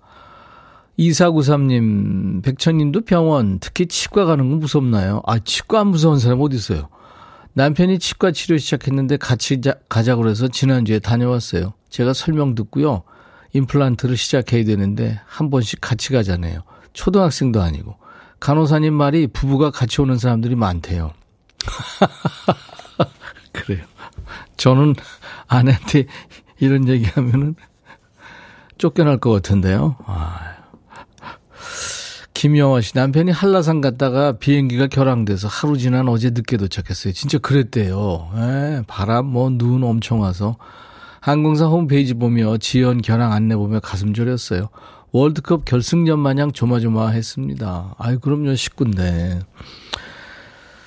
2493님, 0.98 2.42
백천님도 2.42 3.02
병원, 3.02 3.58
특히 3.60 3.86
치과 3.86 4.24
가는 4.24 4.48
건 4.48 4.60
무섭나요? 4.60 5.22
아, 5.26 5.38
치과 5.38 5.80
안 5.80 5.88
무서운 5.88 6.18
사람 6.18 6.40
어디 6.40 6.56
있어요? 6.56 6.88
남편이 7.52 7.98
치과 7.98 8.32
치료 8.32 8.58
시작했는데 8.58 9.16
같이 9.16 9.60
가자고 9.88 10.22
그래서 10.22 10.48
지난주에 10.48 10.98
다녀왔어요. 10.98 11.72
제가 11.88 12.12
설명 12.12 12.54
듣고요. 12.54 13.02
임플란트를 13.52 14.16
시작해야 14.16 14.64
되는데 14.64 15.20
한 15.24 15.48
번씩 15.48 15.80
같이 15.80 16.12
가잖아요. 16.12 16.60
초등학생도 16.92 17.62
아니고. 17.62 17.96
간호사님 18.40 18.92
말이 18.92 19.26
부부가 19.26 19.70
같이 19.70 20.02
오는 20.02 20.18
사람들이 20.18 20.54
많대요. 20.54 21.12
그래요. 23.52 23.84
저는 24.58 24.94
아내한테 25.46 26.06
이런 26.58 26.86
얘기 26.88 27.06
하면은 27.06 27.54
쫓겨날 28.76 29.18
것 29.18 29.30
같은데요. 29.30 29.96
아. 30.04 30.55
김영화 32.36 32.82
씨 32.82 32.92
남편이 32.94 33.30
한라산 33.30 33.80
갔다가 33.80 34.32
비행기가 34.32 34.88
결항돼서 34.88 35.48
하루 35.48 35.78
지난 35.78 36.06
어제 36.06 36.28
늦게 36.28 36.58
도착했어요. 36.58 37.14
진짜 37.14 37.38
그랬대요. 37.38 38.30
에, 38.36 38.40
예, 38.76 38.82
바람 38.86 39.24
뭐 39.26 39.48
눈 39.48 39.82
엄청 39.82 40.20
와서 40.20 40.56
항공사 41.20 41.64
홈페이지 41.64 42.12
보며 42.12 42.58
지연 42.58 43.00
결항 43.00 43.32
안내 43.32 43.56
보며 43.56 43.80
가슴 43.80 44.12
졸였어요. 44.12 44.68
월드컵 45.12 45.64
결승전 45.64 46.18
마냥 46.18 46.52
조마조마했습니다. 46.52 47.94
아유 47.96 48.18
그럼요 48.18 48.54
식구인데. 48.54 49.40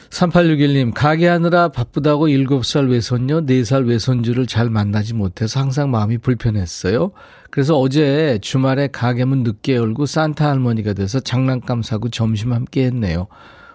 3861님, 0.09 0.93
가게 0.93 1.27
하느라 1.27 1.69
바쁘다고 1.69 2.27
7살 2.27 2.89
외손녀, 2.89 3.41
4살 3.41 3.87
외손주를 3.87 4.47
잘 4.47 4.69
만나지 4.69 5.13
못해서 5.13 5.59
항상 5.59 5.91
마음이 5.91 6.17
불편했어요. 6.17 7.11
그래서 7.51 7.77
어제 7.77 8.39
주말에 8.41 8.87
가게 8.87 9.23
문 9.25 9.43
늦게 9.43 9.75
열고 9.75 10.07
산타 10.07 10.47
할머니가 10.49 10.93
돼서 10.93 11.19
장난감 11.19 11.83
사고 11.83 12.09
점심 12.09 12.53
함께 12.53 12.85
했네요. 12.85 13.27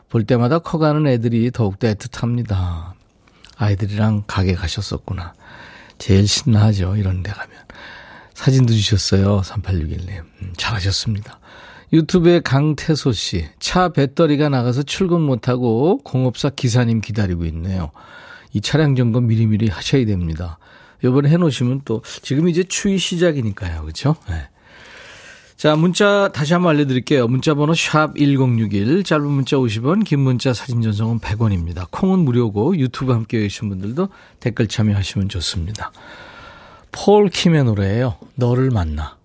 볼 0.09 0.25
때마다 0.25 0.59
커가는 0.59 1.07
애들이 1.07 1.51
더욱더 1.51 1.89
애틋합니다. 1.89 2.93
아이들이랑 3.57 4.25
가게 4.27 4.55
가셨었구나. 4.55 5.35
제일 5.99 6.27
신나하죠. 6.27 6.97
이런 6.97 7.23
데 7.23 7.31
가면. 7.31 7.57
사진도 8.35 8.73
주셨어요. 8.73 9.41
3861님. 9.43 10.09
음, 10.43 10.53
잘하셨습니다. 10.57 11.39
유튜브에 11.93 12.41
강태소 12.41 13.13
씨. 13.13 13.47
차 13.59 13.91
배터리가 13.91 14.49
나가서 14.49 14.83
출근 14.83 15.21
못하고 15.21 15.99
공업사 15.99 16.51
기사님 16.51 17.01
기다리고 17.01 17.45
있네요. 17.47 17.91
이 18.53 18.61
차량 18.61 18.95
점검 18.95 19.27
미리미리 19.27 19.69
하셔야 19.69 20.05
됩니다. 20.07 20.59
요번에 21.03 21.29
해놓으시면 21.29 21.83
또 21.85 22.03
지금 22.23 22.49
이제 22.49 22.65
추위 22.65 22.99
시작이니까요. 22.99 23.83
그렇죠? 23.83 24.17
네. 24.29 24.49
자, 25.57 25.77
문자 25.77 26.31
다시 26.33 26.53
한번 26.53 26.75
알려드릴게요. 26.75 27.29
문자 27.29 27.55
번호 27.55 27.75
샵 27.75 28.17
1061, 28.17 29.05
짧은 29.05 29.27
문자 29.27 29.57
50원, 29.57 30.05
긴 30.05 30.21
문자 30.21 30.53
사진 30.53 30.83
전송은 30.83 31.21
100원입니다. 31.21 31.87
콩은 31.91 32.19
무료고 32.19 32.77
유튜브 32.77 33.13
함께 33.13 33.41
계신 33.41 33.69
분들도 33.69 34.09
댓글 34.41 34.67
참여하시면 34.67 35.29
좋습니다. 35.29 35.93
폴 36.91 37.29
킴의 37.29 37.65
노래예요. 37.65 38.17
너를 38.35 38.71
만나. 38.71 39.17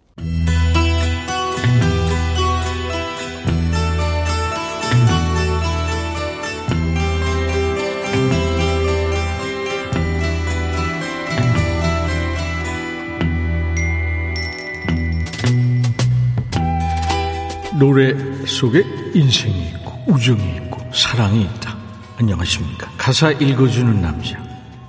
노래 17.80 18.14
속에 18.46 18.86
인생이 19.14 19.70
있고 19.70 20.04
우정이 20.08 20.56
있고 20.58 20.86
사랑이 20.94 21.44
있다. 21.44 21.78
안녕하십니까. 22.18 22.92
가사 22.98 23.32
읽어주는 23.32 24.02
남자. 24.02 24.38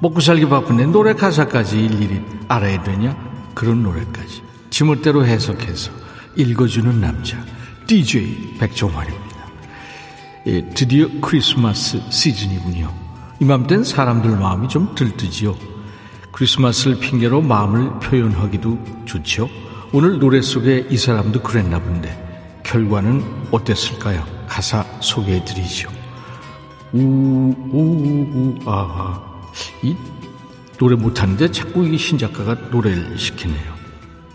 먹고 0.01 0.21
살기 0.21 0.49
바쁜데 0.49 0.87
노래 0.87 1.15
가사까지 1.15 1.85
일일이 1.85 2.21
알아야 2.49 2.83
되냐? 2.83 3.17
그런 3.55 3.85
노래까지. 3.85 4.43
지멋대로 4.71 5.25
해석해서 5.25 5.93
읽어주는 6.35 7.01
남자. 7.01 7.39
DJ 7.87 8.57
백종환입니다. 8.59 9.37
예, 10.47 10.69
드디어 10.71 11.07
크리스마스 11.21 12.01
시즌이군요. 12.11 12.93
이맘땐 13.39 13.85
사람들 13.85 14.31
마음이 14.37 14.69
좀 14.69 14.95
들뜨지요. 14.97 15.55
크리스마스를 16.33 16.99
핑계로 16.99 17.41
마음을 17.43 18.01
표현하기도 18.01 19.05
좋죠. 19.05 19.49
오늘 19.93 20.19
노래 20.19 20.41
속에 20.41 20.87
이 20.91 20.97
사람도 20.97 21.43
그랬나 21.43 21.79
본데. 21.79 22.30
결과는 22.71 23.49
어땠을까요? 23.51 24.25
가사 24.47 24.85
소개해 25.01 25.45
드리죠. 25.45 25.91
우우우 26.93 28.59
아. 28.65 29.21
이 29.83 29.97
노래 30.79 30.95
못하는데 30.95 31.51
자꾸 31.51 31.85
이 31.85 31.99
신작가가 31.99 32.55
노래를 32.71 33.19
시키네요. 33.19 33.75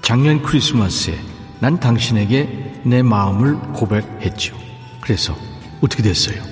작년 0.01 0.43
크리스마스에 0.43 1.17
난 1.61 1.79
당신에게 1.79 2.81
내 2.83 3.01
마음을 3.01 3.57
고백했죠. 3.73 4.57
그래서 4.99 5.33
어떻게 5.81 6.03
됐어요? 6.03 6.43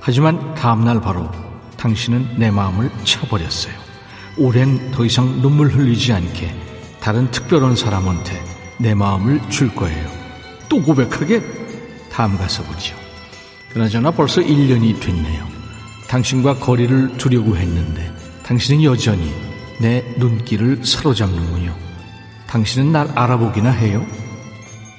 하지만 0.00 0.54
다음날 0.54 1.02
바로 1.02 1.30
당신은 1.76 2.38
내 2.38 2.50
마음을 2.50 2.90
쳐버렸어요. 3.04 3.74
올해는 4.38 4.90
더 4.90 5.04
이상 5.04 5.42
눈물 5.42 5.68
흘리지 5.68 6.14
않게 6.14 6.54
다른 7.00 7.30
특별한 7.30 7.76
사람한테 7.76 8.42
내 8.78 8.94
마음을 8.94 9.50
줄 9.50 9.74
거예요. 9.74 10.25
또 10.76 10.82
고백하게? 10.82 11.42
다음 12.12 12.36
가서 12.36 12.62
보죠. 12.64 12.94
그나저나 13.72 14.10
벌써 14.10 14.42
1년이 14.42 15.00
됐네요. 15.00 15.46
당신과 16.06 16.58
거리를 16.58 17.16
두려고 17.16 17.56
했는데 17.56 18.12
당신은 18.42 18.84
여전히 18.84 19.32
내 19.80 20.04
눈길을 20.18 20.84
사로잡는군요. 20.84 21.74
당신은 22.46 22.92
날 22.92 23.10
알아보기나 23.14 23.70
해요? 23.70 24.04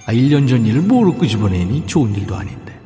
아, 0.07 0.13
1년 0.13 0.49
전 0.49 0.65
일을 0.65 0.81
뭐로 0.81 1.15
끄집어내니 1.15 1.85
좋은 1.85 2.15
일도 2.15 2.35
아닌데. 2.35 2.79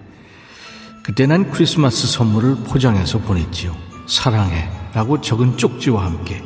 그때 1.01 1.25
난 1.25 1.49
크리스마스 1.49 2.07
선물을 2.07 2.55
포장해서 2.65 3.19
보냈지요. 3.19 3.73
사랑해 4.05 4.69
라고 4.93 5.21
적은 5.21 5.55
쪽지와 5.55 6.05
함께 6.05 6.43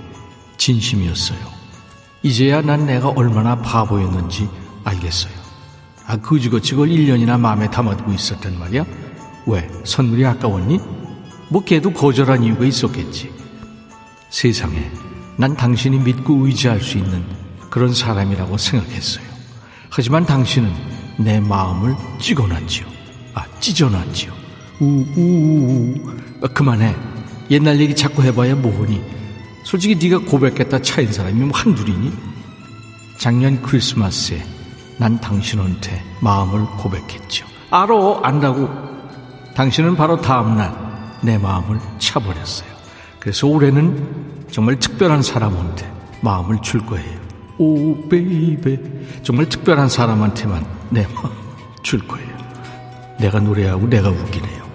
진심이었어요. 0.57 1.39
이제야 2.21 2.61
난 2.61 2.85
내가 2.85 3.09
얼마나 3.09 3.55
바보였는지 3.55 4.47
알겠어요. 4.83 5.44
아, 6.07 6.17
그지같이 6.17 6.71
그걸 6.71 6.89
1년이나 6.89 7.39
마음에 7.39 7.69
담아두고 7.69 8.13
있었단 8.13 8.59
말이야? 8.59 8.85
왜? 9.47 9.69
선물이 9.83 10.25
아까웠니? 10.25 10.79
뭐 11.50 11.63
걔도 11.63 11.93
거절한 11.93 12.43
이유가 12.43 12.65
있었겠지. 12.65 13.31
세상에 14.29 14.91
난 15.38 15.55
당신이 15.55 16.00
믿고 16.00 16.45
의지할 16.45 16.81
수 16.81 16.97
있는 16.97 17.24
그런 17.69 17.93
사람이라고 17.93 18.57
생각했어요. 18.57 19.25
하지만 19.89 20.25
당신은 20.25 20.71
내 21.17 21.39
마음을 21.39 21.95
찍어놨지요. 22.19 22.85
아, 23.33 23.45
찢어놨지요. 23.59 24.33
우우우. 24.79 25.95
아, 26.43 26.47
그만해. 26.47 26.95
옛날 27.50 27.79
얘기 27.79 27.95
자꾸 27.95 28.24
해봐야 28.24 28.55
뭐하니. 28.55 29.01
솔직히 29.63 29.95
네가 29.95 30.25
고백했다 30.29 30.81
차인 30.81 31.12
사람이 31.12 31.39
뭐 31.45 31.57
한둘이니? 31.57 32.12
작년 33.17 33.62
크리스마스에 33.62 34.43
난 34.97 35.19
당신한테 35.19 36.01
마음을 36.21 36.65
고백했죠. 36.77 37.45
알어, 37.69 38.21
안다고. 38.23 38.69
당신은 39.55 39.95
바로 39.95 40.19
다음날 40.19 40.73
내 41.21 41.37
마음을 41.37 41.79
차버렸어요. 41.99 42.69
그래서 43.19 43.47
올해는 43.47 44.45
정말 44.51 44.79
특별한 44.79 45.21
사람한테 45.21 45.91
마음을 46.21 46.61
줄 46.61 46.85
거예요. 46.85 47.19
오, 47.57 48.07
baby. 48.09 49.21
정말 49.23 49.47
특별한 49.49 49.89
사람한테만 49.89 50.65
내 50.89 51.07
마음 51.13 51.31
줄 51.83 52.05
거예요. 52.07 52.35
내가 53.19 53.39
노래하고 53.39 53.87
내가 53.87 54.09
웃기네요. 54.09 54.65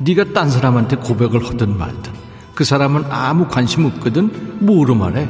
네가 0.00 0.32
딴 0.32 0.50
사람한테 0.50 0.96
고백을 0.96 1.44
하든 1.46 1.76
말든 1.76 2.12
그 2.54 2.64
사람은 2.64 3.04
아무 3.10 3.48
관심 3.48 3.86
없거든 3.86 4.58
뭐로 4.60 4.94
말해. 4.94 5.28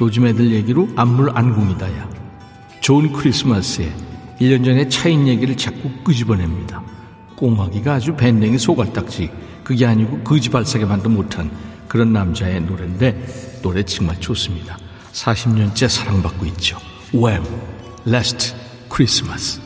요즘 0.00 0.26
애들 0.26 0.52
얘기로 0.52 0.88
안물 0.96 1.30
안궁이다 1.34 1.98
야. 1.98 2.15
좋은 2.86 3.12
크리스마스에 3.12 3.92
1년 4.40 4.64
전에 4.64 4.88
차인 4.88 5.26
얘기를 5.26 5.56
자꾸 5.56 5.90
끄집어냅니다. 6.04 6.80
꽁하기가 7.34 7.94
아주 7.94 8.14
밴댕이 8.14 8.60
소갈딱지 8.60 9.28
그게 9.64 9.86
아니고 9.86 10.20
거지발사게만도 10.20 11.08
못한 11.08 11.50
그런 11.88 12.12
남자의 12.12 12.60
노래인데 12.60 13.60
노래 13.60 13.82
정말 13.82 14.20
좋습니다. 14.20 14.78
40년째 15.10 15.88
사랑받고 15.88 16.46
있죠. 16.46 16.78
Wham! 17.12 17.44
Last 18.06 18.54
Christmas. 18.88 19.65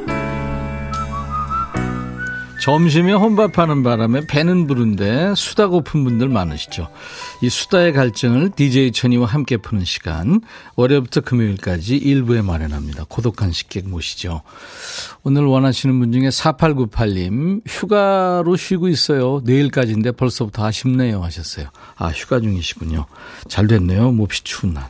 점심에 2.61 3.11
혼밥하는 3.13 3.81
바람에 3.81 4.21
배는 4.29 4.67
부른데 4.67 5.33
수다 5.35 5.65
고픈 5.67 6.03
분들 6.03 6.29
많으시죠. 6.29 6.89
이 7.41 7.49
수다의 7.49 7.91
갈증을 7.91 8.51
DJ 8.55 8.91
천이와 8.91 9.25
함께 9.25 9.57
푸는 9.57 9.83
시간 9.83 10.41
월요일부터 10.75 11.21
금요일까지 11.21 11.97
일부에 11.97 12.43
마련합니다. 12.43 13.05
고독한 13.09 13.51
식객 13.51 13.89
모시죠. 13.89 14.43
오늘 15.23 15.45
원하시는 15.45 15.97
분 15.97 16.11
중에 16.11 16.29
4898님 16.29 17.61
휴가로 17.67 18.55
쉬고 18.55 18.89
있어요. 18.89 19.41
내일까지인데 19.43 20.11
벌써부터 20.11 20.63
아쉽네요 20.63 21.23
하셨어요. 21.23 21.65
아 21.97 22.09
휴가 22.09 22.39
중이시군요. 22.39 23.07
잘 23.47 23.65
됐네요. 23.65 24.11
몹시 24.11 24.43
추운 24.43 24.75
날. 24.75 24.83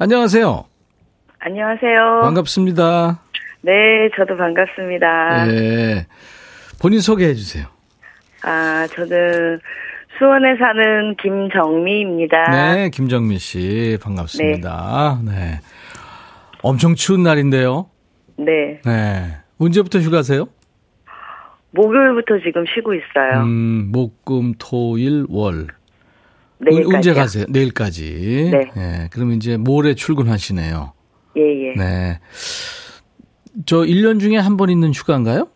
안녕하세요. 0.00 0.64
안녕하세요. 1.38 2.20
반갑습니다. 2.22 3.20
네, 3.60 3.72
저도 4.16 4.36
반갑습니다. 4.36 5.44
네. 5.46 6.06
본인 6.82 7.00
소개해 7.00 7.34
주세요. 7.34 7.66
아, 8.42 8.88
저는 8.88 9.60
수원에 10.18 10.56
사는 10.58 11.14
김정미입니다. 11.16 12.50
네, 12.74 12.90
김정미 12.90 13.38
씨 13.38 13.96
반갑습니다. 14.02 15.20
네. 15.24 15.60
엄청 16.60 16.96
추운 16.96 17.22
날인데요. 17.22 17.88
네. 18.36 18.80
네. 18.84 19.36
언제부터 19.58 20.00
휴가세요? 20.00 20.48
목요일부터 21.70 22.38
지금 22.44 22.64
쉬고 22.74 22.94
있어요. 22.94 23.44
음, 23.44 23.90
목, 23.92 24.24
금, 24.24 24.52
토, 24.58 24.98
일, 24.98 25.24
월. 25.28 25.68
내일까지요. 26.58 26.96
언제 26.96 27.14
가세요? 27.14 27.44
내일까지. 27.48 28.50
네. 28.74 29.08
그럼 29.12 29.32
이제 29.32 29.56
모레 29.56 29.94
출근하시네요. 29.94 30.92
예, 31.36 31.40
예. 31.40 31.74
네. 31.76 32.18
저 33.66 33.78
1년 33.78 34.18
중에 34.20 34.36
한 34.36 34.56
번 34.56 34.68
있는 34.68 34.92
휴가인가요? 34.92 35.48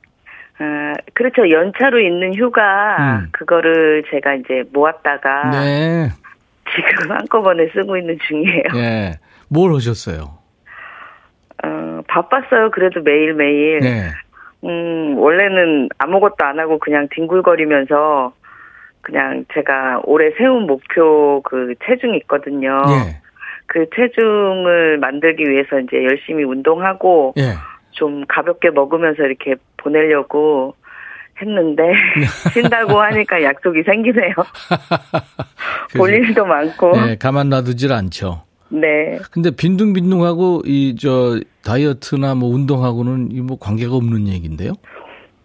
아, 0.97 1.11
그렇죠. 1.15 1.51
연차로 1.51 2.01
있는 2.01 2.35
휴가, 2.35 2.97
음. 3.21 3.29
그거를 3.33 4.05
제가 4.11 4.35
이제 4.35 4.65
모았다가 4.73 5.51
네. 5.51 6.09
지금 6.75 7.11
한꺼번에 7.13 7.69
쓰고 7.75 7.97
있는 7.97 8.19
중이에요. 8.27 8.65
예. 8.77 9.13
뭘 9.49 9.75
하셨어요? 9.75 10.39
어, 11.65 12.03
바빴어요. 12.09 12.71
그래도 12.73 13.01
매일매일. 13.03 13.81
네. 13.81 14.11
음, 14.65 15.17
원래는 15.19 15.89
아무것도 15.99 16.45
안 16.45 16.59
하고 16.59 16.79
그냥 16.79 17.09
뒹굴거리면서 17.11 18.33
그냥 19.03 19.45
제가 19.55 20.01
올해 20.05 20.33
세운 20.37 20.67
목표 20.67 21.41
그 21.43 21.75
체중이 21.87 22.17
있거든요. 22.19 22.83
예. 22.89 23.21
그 23.67 23.87
체중을 23.95 24.99
만들기 24.99 25.45
위해서 25.45 25.79
이제 25.79 26.05
열심히 26.05 26.45
운동하고 26.45 27.35
예. 27.37 27.55
좀 27.93 28.25
가볍게 28.27 28.71
먹으면서 28.71 29.23
이렇게 29.25 29.55
보내려고 29.77 30.75
했는데 31.41 31.83
쉰다고 32.55 33.01
하니까 33.01 33.43
약속이 33.43 33.83
생기네요. 33.85 34.33
볼 35.97 36.13
일도 36.13 36.45
많고. 36.47 36.93
네, 36.93 37.17
가만 37.17 37.49
놔두질 37.49 37.93
않죠. 37.93 38.43
네. 38.69 39.19
근데 39.31 39.51
빈둥빈둥하고 39.51 40.63
이 40.67 40.97
저 40.99 41.39
다이어트나 41.65 42.35
뭐 42.35 42.49
운동하고는 42.51 43.31
이 43.33 43.41
뭐 43.41 43.59
관계가 43.59 43.95
없는 43.95 44.29
얘기인데요. 44.29 44.73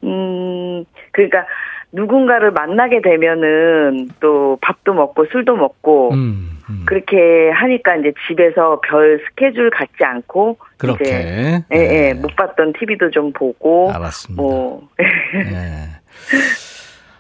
음, 0.04 0.84
그러니까 1.12 1.46
누군가를 1.94 2.52
만나게 2.52 3.02
되면은 3.02 4.10
또 4.20 4.58
밥도 4.62 4.94
먹고 4.94 5.26
술도 5.32 5.56
먹고 5.58 6.14
음, 6.14 6.60
음. 6.70 6.84
그렇게 6.86 7.50
하니까 7.52 7.98
이제 7.98 8.14
집에서 8.28 8.80
별 8.82 9.20
스케줄 9.28 9.70
갖지 9.70 10.04
않고 10.04 10.58
그렇게. 10.78 11.04
이제 11.04 11.64
예, 11.72 11.78
네. 11.78 12.10
예, 12.10 12.14
못 12.14 12.36
봤던 12.36 12.74
TV도 12.80 13.12
좀 13.12 13.34
보고 13.34 13.92
알았습니다. 13.92 14.42
뭐 14.42 14.88
예. 15.02 15.90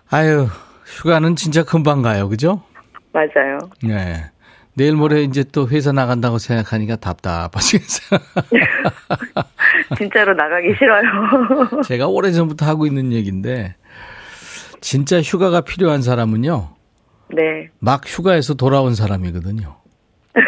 아유, 0.10 0.48
휴가는 0.86 1.36
진짜 1.36 1.64
금방 1.64 2.02
가요, 2.02 2.30
그죠? 2.30 2.62
맞아요. 3.14 3.60
네. 3.84 4.26
내일 4.74 4.96
모레 4.96 5.24
이제 5.24 5.44
또 5.52 5.68
회사 5.68 5.92
나간다고 5.92 6.38
생각하니까 6.38 6.96
답답하시겠어요. 6.96 8.20
진짜로 9.98 10.34
나가기 10.34 10.74
싫어요. 10.78 11.82
제가 11.84 12.08
오래전부터 12.08 12.66
하고 12.66 12.86
있는 12.86 13.12
얘기인데, 13.12 13.76
진짜 14.82 15.22
휴가가 15.22 15.62
필요한 15.62 16.02
사람은요. 16.02 16.70
네. 17.34 17.70
막 17.80 18.02
휴가에서 18.06 18.56
돌아온 18.56 18.94
사람이거든요. 18.96 19.78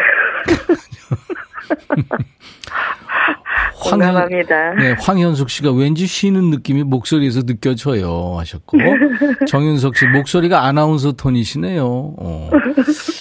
공감합니다. 3.82 4.74
네, 4.74 4.94
황현숙 4.98 5.50
씨가 5.50 5.72
왠지 5.72 6.06
쉬는 6.06 6.50
느낌이 6.50 6.84
목소리에서 6.84 7.42
느껴져요 7.42 8.36
하셨고 8.38 8.78
정윤석 9.46 9.96
씨 9.96 10.06
목소리가 10.06 10.64
아나운서 10.64 11.12
톤이시네요. 11.12 11.84
어. 11.84 12.50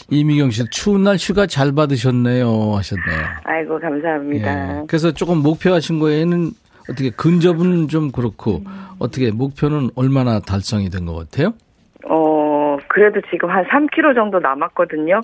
이미경 0.10 0.52
씨 0.52 0.64
추운 0.72 1.04
날 1.04 1.18
휴가 1.18 1.46
잘 1.48 1.74
받으셨네요 1.74 2.76
하셨네요. 2.76 3.26
아이고 3.44 3.80
감사합니다. 3.80 4.80
예. 4.80 4.84
그래서 4.88 5.12
조금 5.12 5.40
목표하신 5.40 6.00
거에는 6.00 6.52
어떻게 6.90 7.10
근접은 7.12 7.88
좀 7.88 8.12
그렇고 8.12 8.64
어떻게 9.00 9.32
목표는 9.32 9.92
얼마나 9.96 10.40
달성이 10.40 10.90
된 10.90 11.06
것 11.06 11.16
같아요? 11.16 11.54
어 12.10 12.78
그래도 12.90 13.22
지금 13.32 13.50
한 13.50 13.64
3kg 13.66 14.16
정도 14.16 14.40
남았거든요. 14.40 15.22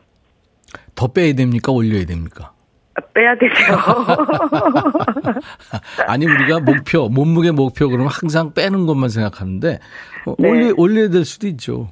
더 0.95 1.07
빼야 1.07 1.33
됩니까? 1.33 1.71
올려야 1.71 2.05
됩니까? 2.05 2.51
아, 2.95 3.01
빼야 3.13 3.35
되죠. 3.37 3.55
아니 6.07 6.25
우리가 6.25 6.59
목표 6.59 7.09
몸무게 7.09 7.51
목표 7.51 7.87
그러면 7.89 8.09
항상 8.11 8.53
빼는 8.53 8.85
것만 8.85 9.09
생각하는데 9.09 9.79
어, 10.25 10.35
네. 10.37 10.49
올려 10.49 10.73
올려야 10.77 11.09
될 11.09 11.25
수도 11.25 11.47
있죠. 11.47 11.89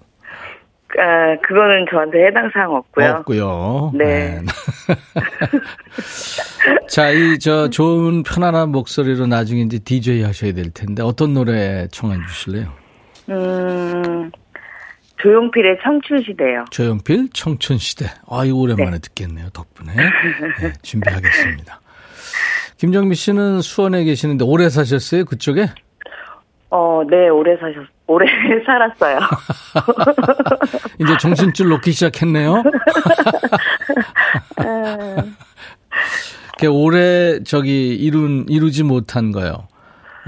아, 1.00 1.36
그거는 1.41 1.86
저한테 1.91 2.26
해당 2.28 2.50
사항 2.54 2.71
없고요. 2.73 3.10
없고요. 3.19 3.91
네. 3.95 4.39
자, 6.89 7.10
이 7.12 7.38
저 7.39 7.69
좋은 7.69 8.23
편안한 8.23 8.69
목소리로 8.69 9.28
나중에 9.28 9.62
이제 9.62 9.80
DJ 9.80 10.23
하셔야 10.23 10.54
될 10.54 10.71
텐데 10.71 11.04
어떤 11.04 11.34
노래 11.34 11.88
청해 11.91 12.17
주실래요? 12.28 12.73
음 13.30 14.32
조용필의 15.21 15.78
청춘 15.84 16.23
시대요. 16.26 16.65
조용필 16.71 17.30
청춘 17.34 17.78
시대. 17.78 18.06
아, 18.30 18.45
이거 18.45 18.58
오랜만에 18.58 18.91
네. 18.91 19.00
듣겠네요. 19.00 19.50
덕분에. 19.50 19.93
네, 19.93 20.73
준비하겠습니다. 20.84 21.82
김정미 22.78 23.15
씨는 23.15 23.62
수원에 23.62 24.04
계시는데 24.04 24.45
오래 24.45 24.69
사셨어요? 24.69 25.26
그쪽에? 25.26 25.69
어, 26.69 27.01
네 27.10 27.30
오래 27.30 27.56
사셨 27.58 27.86
오래 28.08 28.25
살았어요. 28.65 29.19
이제 30.99 31.17
정신줄 31.19 31.69
놓기 31.69 31.91
시작했네요. 31.91 32.63
그 36.60 36.67
올해 36.67 37.43
저기 37.43 37.95
이룬 37.95 38.45
이루지 38.49 38.84
못한 38.84 39.32
거요. 39.32 39.67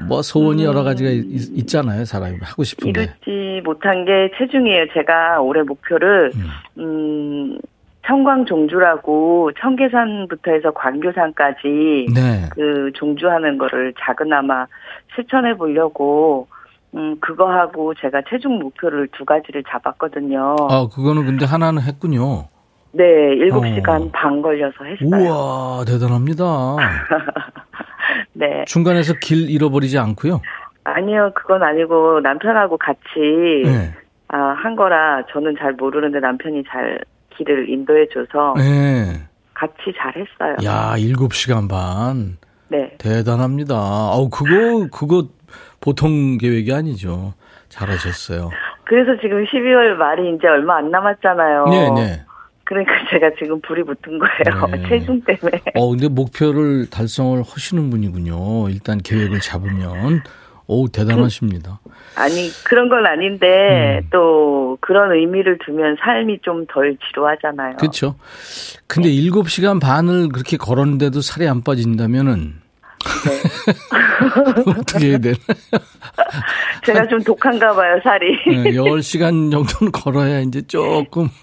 뭐 0.08 0.22
소원이 0.22 0.64
여러 0.64 0.84
가지가 0.84 1.10
있, 1.10 1.68
잖아요 1.68 2.06
사람이 2.06 2.38
하고 2.42 2.64
싶은데. 2.64 3.16
이루지 3.26 3.62
못한 3.66 4.06
게 4.06 4.32
체중이에요. 4.38 4.86
제가 4.94 5.42
올해 5.42 5.62
목표를 5.64 6.32
음 6.78 7.60
청광 8.06 8.46
종주라고 8.46 9.52
청계산부터 9.60 10.52
해서 10.52 10.72
광교산까지 10.72 12.08
네. 12.14 12.50
그 12.52 12.92
종주하는 12.96 13.58
거를 13.58 13.94
작은아마 14.00 14.68
실천해 15.16 15.56
보려고 15.56 16.48
음 16.96 17.18
그거 17.20 17.52
하고 17.52 17.94
제가 17.94 18.22
체중 18.30 18.58
목표를 18.60 19.10
두 19.12 19.26
가지를 19.26 19.64
잡았거든요. 19.70 20.56
아, 20.70 20.88
그거는 20.92 21.26
근데 21.26 21.46
하나는 21.46 21.84
했군요. 21.84 22.48
네, 22.92 23.04
일곱 23.04 23.64
어. 23.64 23.68
시간 23.76 24.12
반 24.12 24.42
걸려서 24.42 24.84
했어요. 24.84 25.08
우와, 25.08 25.86
대단합니다. 25.86 26.44
네. 28.34 28.66
중간에서 28.66 29.14
길 29.22 29.50
잃어버리지 29.50 30.00
않고요. 30.00 30.42
아니요, 30.84 31.32
그건 31.36 31.62
아니고 31.62 32.22
남편하고 32.22 32.78
같이 32.78 33.62
네. 33.64 33.94
아, 34.30 34.38
한 34.58 34.76
거라 34.76 35.24
저는 35.32 35.56
잘 35.60 35.74
모르는데 35.74 36.20
남편이 36.20 36.64
잘 36.68 37.00
길을 37.40 37.70
인도해 37.70 38.08
줘서 38.14 38.54
네. 38.58 39.24
같이 39.54 39.94
잘 39.98 40.14
했어요. 40.16 40.56
야, 40.64 40.96
7시간 40.98 41.70
반. 41.70 42.38
네. 42.68 42.94
대단합니다. 42.98 43.76
아우, 43.76 44.30
그거, 44.30 44.88
그거 44.92 45.28
보통 45.80 46.38
계획이 46.38 46.72
아니죠. 46.74 47.34
잘하셨어요. 47.70 48.50
그래서 48.86 49.20
지금 49.22 49.44
12월 49.46 49.96
말이 49.96 50.36
이제 50.36 50.48
얼마 50.48 50.78
안 50.78 50.92
남았잖아요. 50.92 51.66
네, 51.66 51.90
네. 51.92 52.26
그러니까 52.64 52.94
제가 53.10 53.32
지금 53.40 53.60
불이 53.62 53.84
붙은 53.84 54.20
거예요. 54.20 54.68
네. 54.68 54.84
체중 54.90 55.22
때문에. 55.22 55.62
어, 55.76 55.90
근데 55.90 56.08
목표를 56.08 56.90
달성을 56.90 57.40
하시는 57.42 57.90
분이군요. 57.90 58.70
일단 58.70 59.00
계획을 59.00 59.40
잡으면. 59.40 60.22
오, 60.72 60.88
대단하십니다. 60.88 61.80
아니, 62.16 62.52
그런 62.64 62.90
건 62.90 63.08
아닌데, 63.08 64.02
음. 64.04 64.08
또, 64.12 64.78
그런 64.82 65.12
의미를 65.12 65.58
두면 65.66 65.98
삶이 66.00 66.40
좀 66.44 66.68
덜 66.68 66.96
지루하잖아요. 67.10 67.78
그렇죠. 67.78 68.16
근데 68.86 69.10
7시간 69.10 69.82
반을 69.82 70.30
그렇게 70.30 70.58
걸었는데도 70.58 71.22
살이 71.22 71.48
안 71.48 71.64
빠진다면은 71.64 72.54
어떻게 74.78 75.08
해야 75.08 75.18
되나? 75.18 75.38
제가 76.86 77.08
좀 77.08 77.20
독한가 77.24 77.74
봐요, 77.74 78.00
살이. 78.04 78.28
네, 78.46 78.72
10시간 78.74 79.52
정도는 79.52 79.92
걸어야 79.92 80.42
이제 80.42 80.62
조금. 80.68 81.30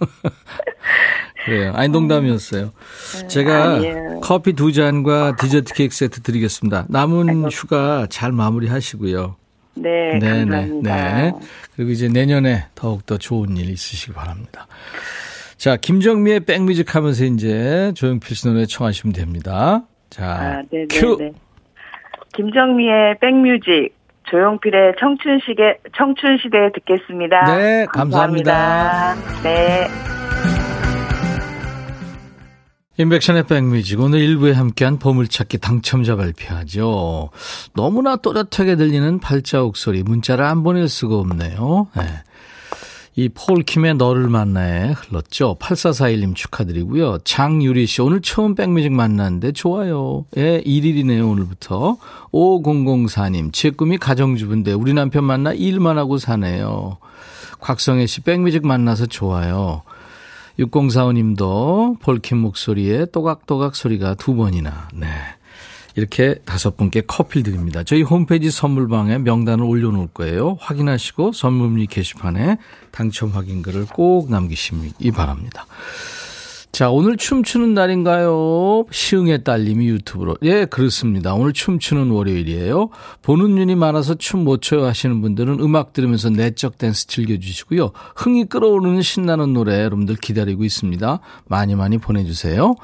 그래요. 1.47 1.73
아니, 1.75 1.89
농담이었어요. 1.89 2.73
제가 3.29 3.75
아니에요. 3.77 4.21
커피 4.21 4.53
두 4.53 4.73
잔과 4.73 5.37
디저트 5.37 5.75
케이크 5.75 5.95
세트 5.95 6.21
드리겠습니다. 6.23 6.87
남은 6.89 7.51
휴가 7.51 8.07
잘 8.11 8.33
마무리 8.33 8.67
하시고요. 8.67 9.37
네, 9.77 10.19
감사합니다. 10.19 11.33
그리고 11.77 11.91
이제 11.91 12.09
내년에 12.09 12.65
더욱 12.75 13.07
더 13.07 13.17
좋은 13.17 13.57
일 13.57 13.71
있으시기 13.71 14.13
바랍니다. 14.13 14.67
자, 15.57 15.77
김정미의 15.77 16.41
백뮤직 16.41 16.95
하면서 16.95 17.25
이제 17.25 17.93
조용필 17.95 18.37
씨 18.37 18.49
노래 18.49 18.67
청하시면 18.67 19.15
됩니다. 19.15 19.85
자, 20.11 20.25
아, 20.25 20.63
네네네. 20.71 20.87
큐! 20.91 21.33
김정미의 22.35 23.19
백뮤직, 23.21 23.95
조용필의 24.31 24.95
청춘시대, 24.99 25.79
청춘시대 25.97 26.73
듣겠습니다. 26.75 27.57
네, 27.57 27.87
감사합니다. 27.93 29.15
네. 29.43 30.26
인백션의 32.99 33.47
백뮤직 33.47 34.01
오늘 34.01 34.21
일부에 34.21 34.53
함께한 34.53 34.99
보물찾기 34.99 35.59
당첨자 35.59 36.17
발표하죠. 36.17 37.31
너무나 37.75 38.17
또렷하게 38.17 38.77
들리는 38.77 39.21
발자국 39.21 39.77
소리 39.77 40.03
문자를 40.03 40.45
안 40.45 40.63
보낼 40.63 40.89
수가 40.89 41.17
없네요. 41.17 41.89
네. 41.95 42.03
이 43.19 43.31
폴킴의 43.31 43.95
너를 43.95 44.29
만나에 44.29 44.93
흘렀죠. 44.93 45.57
8441님 45.59 46.35
축하드리고요. 46.35 47.19
장유리 47.25 47.87
씨 47.87 48.03
오늘 48.03 48.21
처음 48.21 48.55
백뮤직 48.55 48.93
만났는데 48.93 49.53
좋아요. 49.53 50.27
예, 50.37 50.63
1일이네요 50.63 51.31
오늘부터. 51.31 51.97
5004님 52.33 53.53
제 53.53 53.71
꿈이 53.71 53.97
가정주부인데 53.99 54.73
우리 54.73 54.93
남편 54.95 55.25
만나 55.25 55.53
일만 55.53 55.97
하고 55.99 56.19
사네요. 56.19 56.99
곽성혜 57.61 58.07
씨 58.07 58.21
백뮤직 58.21 58.67
만나서 58.67 59.07
좋아요. 59.07 59.83
6045님도 60.59 62.01
폴킴 62.01 62.39
목소리에 62.39 63.07
또각또각 63.07 63.77
소리가 63.77 64.15
두 64.15 64.35
번이나. 64.35 64.89
네. 64.95 65.07
이렇게 65.97 66.37
다섯 66.45 66.77
분께 66.77 67.01
커피를 67.01 67.43
드립니다. 67.43 67.83
저희 67.83 68.03
홈페이지 68.03 68.51
선물방에 68.51 69.19
명단을 69.19 69.65
올려놓을 69.65 70.09
거예요. 70.09 70.59
확인하시고 70.61 71.33
선물문의 71.33 71.87
게시판에 71.87 72.59
당첨 72.91 73.31
확인글을 73.31 73.87
꼭 73.87 74.31
남기시기 74.31 75.11
바랍니다. 75.13 75.67
자, 76.77 76.91
오늘 76.91 77.17
춤추는 77.17 77.73
날인가요? 77.73 78.85
시흥의 78.91 79.45
딸님이 79.45 79.89
유튜브로. 79.89 80.37
예, 80.43 80.67
그렇습니다. 80.67 81.33
오늘 81.33 81.55
춤추는 81.55 82.11
월요일이에요. 82.11 82.91
보는 83.23 83.55
눈이 83.55 83.77
많아서 83.77 84.15
춤 84.17 84.45
못 84.45 84.61
춰요 84.61 84.85
하시는 84.85 85.23
분들은 85.23 85.59
음악 85.61 85.95
들으면서 85.95 86.29
내적 86.29 86.77
댄스 86.77 87.07
즐겨주시고요. 87.07 87.93
흥이 88.15 88.45
끌어오르는 88.45 89.01
신나는 89.01 89.55
노래 89.55 89.85
여러분들 89.85 90.17
기다리고 90.17 90.65
있습니다. 90.65 91.21
많이 91.47 91.75
많이 91.75 91.97
보내주세요. 91.97 92.75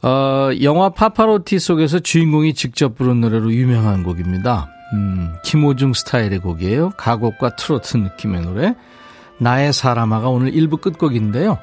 어, 0.00 0.50
영화 0.62 0.88
파파로티 0.88 1.58
속에서 1.58 1.98
주인공이 1.98 2.54
직접 2.54 2.96
부른 2.96 3.20
노래로 3.20 3.52
유명한 3.52 4.02
곡입니다. 4.02 4.70
음, 4.94 5.34
김호중 5.44 5.92
스타일의 5.92 6.38
곡이에요. 6.38 6.92
가곡과 6.96 7.56
트로트 7.56 7.98
느낌의 7.98 8.40
노래. 8.40 8.74
나의 9.36 9.74
사람아가 9.74 10.30
오늘 10.30 10.52
1부 10.52 10.80
끝곡인데요. 10.80 11.58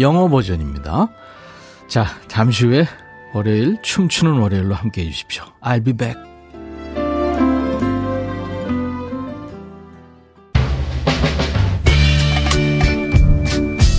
영어 0.00 0.28
버전입니다. 0.28 1.08
자, 1.88 2.06
잠시 2.28 2.66
후에 2.66 2.86
월요일 3.34 3.78
춤추는 3.82 4.38
월요일로 4.38 4.74
함께 4.74 5.02
해주십시오. 5.02 5.44
I'll 5.62 5.84
be 5.84 5.92
back. 5.92 6.18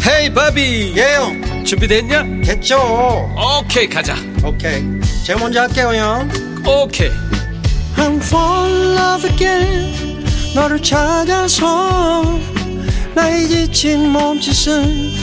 헤이 0.08 0.34
바비 0.34 0.94
예영 0.98 1.66
준비됐냐? 1.66 2.24
됐죠 2.44 2.78
오케이 3.62 3.88
가자 3.88 4.16
오케이 4.44 4.84
제가 5.26 5.40
먼저 5.40 5.62
할게요 5.62 5.94
형 5.94 6.30
오케이 6.66 7.10
I'm 7.96 8.18
fall 8.22 8.72
in 8.72 8.98
love 8.98 9.30
again 9.30 10.26
너를 10.56 10.82
찾아서 10.82 12.24
나의 13.16 13.48
지친 13.48 14.10
몸짓은 14.10 15.23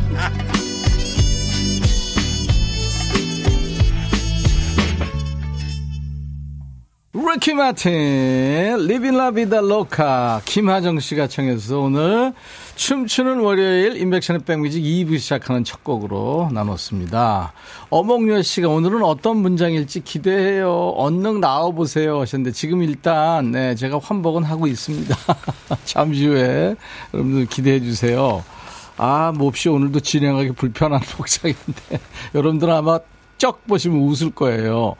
리키 7.33 7.53
마틴, 7.53 8.87
Livin' 8.87 9.15
La 9.15 9.30
Vida 9.30 9.61
Loca, 9.61 10.41
김하정 10.43 10.99
씨가 10.99 11.27
청해서 11.27 11.79
오늘 11.79 12.33
춤추는 12.75 13.39
월요일 13.39 13.95
임백천의 13.95 14.41
백뮤직 14.41 14.83
2부 14.83 15.17
시작하는 15.17 15.63
첫 15.63 15.81
곡으로 15.81 16.49
나눴습니다. 16.51 17.53
어몽여 17.89 18.41
씨가 18.41 18.67
오늘은 18.67 19.03
어떤 19.03 19.37
문장일지 19.37 20.01
기대해요. 20.01 20.89
얼른 20.97 21.39
나와보세요 21.39 22.19
하셨는데 22.19 22.51
지금 22.51 22.83
일단 22.83 23.51
네, 23.51 23.75
제가 23.75 23.99
환복은 24.03 24.43
하고 24.43 24.67
있습니다. 24.67 25.15
잠시 25.85 26.27
후에 26.27 26.75
여러분들 27.13 27.45
기대해 27.45 27.79
주세요. 27.79 28.43
아, 28.97 29.31
몹시 29.33 29.69
오늘도 29.69 30.01
진행하기 30.01 30.51
불편한 30.53 30.99
복장인데 31.15 31.99
여러분들은 32.35 32.73
아마 32.73 32.99
쩍 33.37 33.65
보시면 33.67 33.99
웃을 34.01 34.31
거예요. 34.31 34.95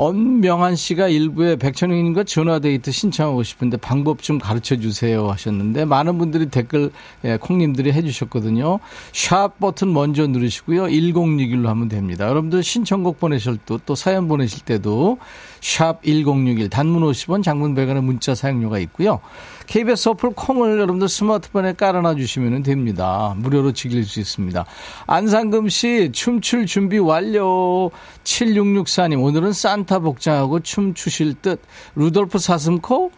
엄명한 0.00 0.76
씨가 0.76 1.08
일부에 1.08 1.56
백천영님과 1.56 2.22
전화데이트 2.22 2.92
신청하고 2.92 3.42
싶은데 3.42 3.78
방법 3.78 4.22
좀 4.22 4.38
가르쳐 4.38 4.76
주세요 4.76 5.28
하셨는데 5.28 5.86
많은 5.86 6.18
분들이 6.18 6.46
댓글 6.46 6.92
예, 7.24 7.36
콩님들이 7.36 7.92
해주셨거든요. 7.92 8.78
샵 9.12 9.58
버튼 9.58 9.92
먼저 9.92 10.28
누르시고요. 10.28 10.84
1061로 10.84 11.66
하면 11.66 11.88
됩니다. 11.88 12.28
여러분들 12.28 12.62
신청곡 12.62 13.18
보내실 13.18 13.56
때또 13.56 13.96
사연 13.96 14.28
보내실 14.28 14.64
때도 14.64 15.18
샵 15.60 16.02
1061 16.02 16.70
단문 16.70 17.02
50원 17.02 17.42
장문 17.42 17.74
100원의 17.74 18.02
문자 18.02 18.34
사용료가 18.34 18.78
있고요. 18.80 19.20
KBS 19.66 20.10
어플 20.10 20.30
콩을 20.30 20.78
여러분들 20.80 21.08
스마트폰에 21.08 21.74
깔아놔 21.74 22.14
주시면 22.14 22.62
됩니다. 22.62 23.34
무료로 23.36 23.72
즐길 23.72 24.04
수 24.04 24.18
있습니다. 24.20 24.64
안상금 25.06 25.68
씨 25.68 26.10
춤출 26.12 26.66
준비 26.66 26.98
완료. 26.98 27.90
7664님 28.24 29.22
오늘은 29.22 29.52
산타 29.52 29.98
복장하고 30.00 30.60
춤추실 30.60 31.34
듯. 31.42 31.60
루돌프 31.96 32.38
사슴코? 32.38 33.10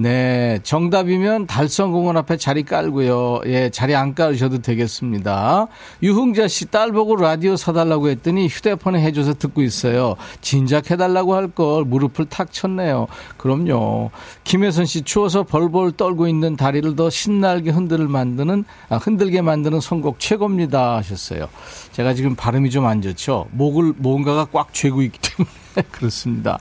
네, 0.00 0.60
정답이면 0.62 1.48
달성공원 1.48 2.16
앞에 2.18 2.36
자리 2.36 2.62
깔고요. 2.62 3.40
예, 3.46 3.68
자리 3.68 3.96
안 3.96 4.14
깔으셔도 4.14 4.58
되겠습니다. 4.62 5.66
유흥자 6.04 6.46
씨 6.46 6.66
딸 6.70 6.92
보고 6.92 7.16
라디오 7.16 7.56
사달라고 7.56 8.08
했더니 8.10 8.46
휴대폰에 8.46 9.00
해줘서 9.02 9.34
듣고 9.34 9.60
있어요. 9.62 10.14
진작 10.40 10.92
해달라고 10.92 11.34
할 11.34 11.48
걸 11.48 11.84
무릎을 11.84 12.26
탁 12.26 12.52
쳤네요. 12.52 13.08
그럼요. 13.38 14.10
김혜선 14.44 14.86
씨 14.86 15.02
추워서 15.02 15.42
벌벌 15.42 15.92
떨고 15.92 16.28
있는 16.28 16.54
다리를 16.56 16.94
더 16.94 17.10
신나게 17.10 17.70
흔들 17.70 18.06
만드는 18.06 18.64
아, 18.90 18.96
흔들게 18.98 19.40
만드는 19.42 19.80
선곡 19.80 20.20
최고입니다 20.20 20.96
하셨어요. 20.98 21.48
제가 21.90 22.14
지금 22.14 22.36
발음이 22.36 22.70
좀 22.70 22.86
안 22.86 23.02
좋죠. 23.02 23.46
목을 23.50 23.94
뭔가가 23.96 24.46
꽉 24.52 24.72
쥐고 24.72 25.02
있기 25.02 25.18
때문에 25.18 25.88
그렇습니다. 25.90 26.58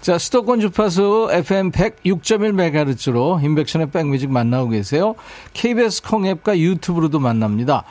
자, 0.00 0.18
수도권 0.18 0.60
주파수 0.60 1.28
FM 1.32 1.72
106.1MHz로 1.72 3.42
인백션의 3.42 3.90
백뮤직 3.90 4.30
만나고 4.30 4.68
계세요. 4.68 5.14
KBS 5.52 6.02
콩앱과 6.02 6.58
유튜브로도 6.58 7.18
만납니다. 7.18 7.84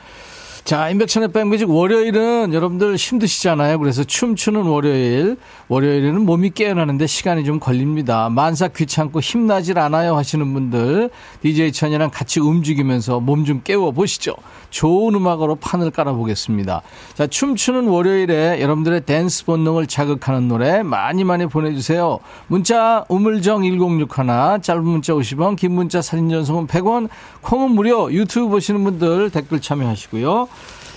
자, 0.66 0.90
인백션의 0.90 1.28
백뮤직 1.30 1.70
월요일은 1.70 2.52
여러분들 2.52 2.96
힘드시잖아요. 2.96 3.78
그래서 3.78 4.02
춤추는 4.02 4.62
월요일. 4.62 5.36
월요일에는 5.68 6.22
몸이 6.22 6.50
깨어나는데 6.50 7.06
시간이 7.06 7.44
좀 7.44 7.60
걸립니다. 7.60 8.28
만사 8.30 8.66
귀찮고 8.66 9.20
힘나질 9.20 9.78
않아요 9.78 10.16
하시는 10.16 10.52
분들 10.52 11.10
DJ 11.40 11.70
천이랑 11.70 12.10
같이 12.10 12.40
움직이면서 12.40 13.20
몸 13.20 13.46
좀 13.46 13.60
깨워 13.62 13.92
보시죠. 13.92 14.34
좋은 14.70 15.14
음악으로 15.14 15.54
판을 15.54 15.92
깔아 15.92 16.14
보겠습니다. 16.14 16.82
자, 17.14 17.28
춤추는 17.28 17.86
월요일에 17.86 18.60
여러분들의 18.60 19.02
댄스 19.02 19.44
본능을 19.44 19.86
자극하는 19.86 20.48
노래 20.48 20.82
많이 20.82 21.22
많이 21.22 21.46
보내 21.46 21.72
주세요. 21.74 22.18
문자 22.48 23.04
우물정 23.08 23.62
1061 23.62 24.08
짧은 24.62 24.82
문자 24.82 25.12
50원 25.12 25.54
긴 25.54 25.72
문자 25.76 26.02
사진 26.02 26.28
전송은 26.28 26.66
100원 26.66 27.08
콩은 27.42 27.70
무료 27.70 28.12
유튜브 28.12 28.48
보시는 28.48 28.82
분들 28.82 29.30
댓글 29.30 29.60
참여하시고요. 29.60 30.48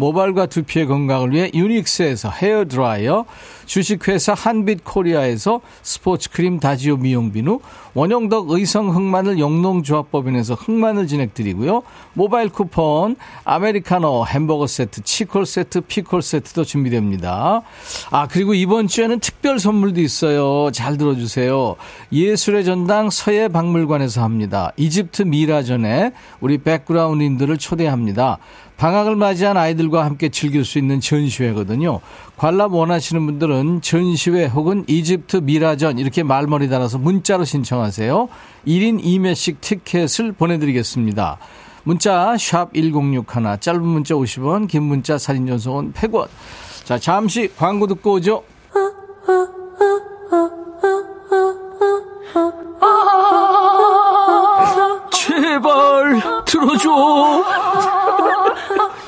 모발과 0.00 0.46
두피의 0.46 0.86
건강을 0.86 1.32
위해 1.32 1.50
유닉스에서 1.52 2.30
헤어드라이어, 2.30 3.26
주식회사 3.66 4.32
한빛코리아에서 4.32 5.60
스포츠크림 5.82 6.58
다지오 6.58 6.96
미용비누, 6.96 7.60
원형덕 7.92 8.50
의성 8.50 8.94
흑마늘 8.96 9.38
영농조합법인에서 9.38 10.54
흑마늘 10.54 11.06
진행드리고요. 11.06 11.82
모바일 12.14 12.48
쿠폰, 12.48 13.16
아메리카노, 13.44 14.24
햄버거 14.26 14.66
세트, 14.66 15.02
치콜 15.02 15.44
세트, 15.44 15.82
피콜 15.82 16.22
세트도 16.22 16.64
준비됩니다. 16.64 17.60
아, 18.10 18.26
그리고 18.28 18.54
이번 18.54 18.86
주에는 18.88 19.20
특별 19.20 19.58
선물도 19.58 20.00
있어요. 20.00 20.70
잘 20.72 20.96
들어주세요. 20.96 21.76
예술의 22.10 22.64
전당 22.64 23.10
서예박물관에서 23.10 24.22
합니다. 24.22 24.72
이집트 24.78 25.22
미라전에 25.22 26.12
우리 26.40 26.58
백그라운드님들을 26.58 27.58
초대합니다. 27.58 28.38
방학을 28.80 29.14
맞이한 29.14 29.58
아이들과 29.58 30.06
함께 30.06 30.30
즐길 30.30 30.64
수 30.64 30.78
있는 30.78 31.00
전시회거든요. 31.00 32.00
관람 32.38 32.72
원하시는 32.72 33.26
분들은 33.26 33.82
전시회 33.82 34.46
혹은 34.46 34.86
이집트 34.88 35.36
미라전 35.42 35.98
이렇게 35.98 36.22
말머리 36.22 36.70
달아서 36.70 36.96
문자로 36.96 37.44
신청하세요. 37.44 38.28
1인 38.66 39.04
2매씩 39.04 39.60
티켓을 39.60 40.32
보내드리겠습니다. 40.32 41.36
문자 41.82 42.34
1061, 42.38 43.60
짧은 43.60 43.82
문자 43.82 44.14
50원, 44.14 44.66
긴 44.66 44.84
문자 44.84 45.18
사진 45.18 45.46
전송은 45.46 45.92
100원. 45.92 46.28
자, 46.84 46.98
잠시 46.98 47.52
광고 47.58 47.86
듣고 47.86 48.12
오죠. 48.14 48.42
제발 55.12 56.22
들어줘. 56.46 57.99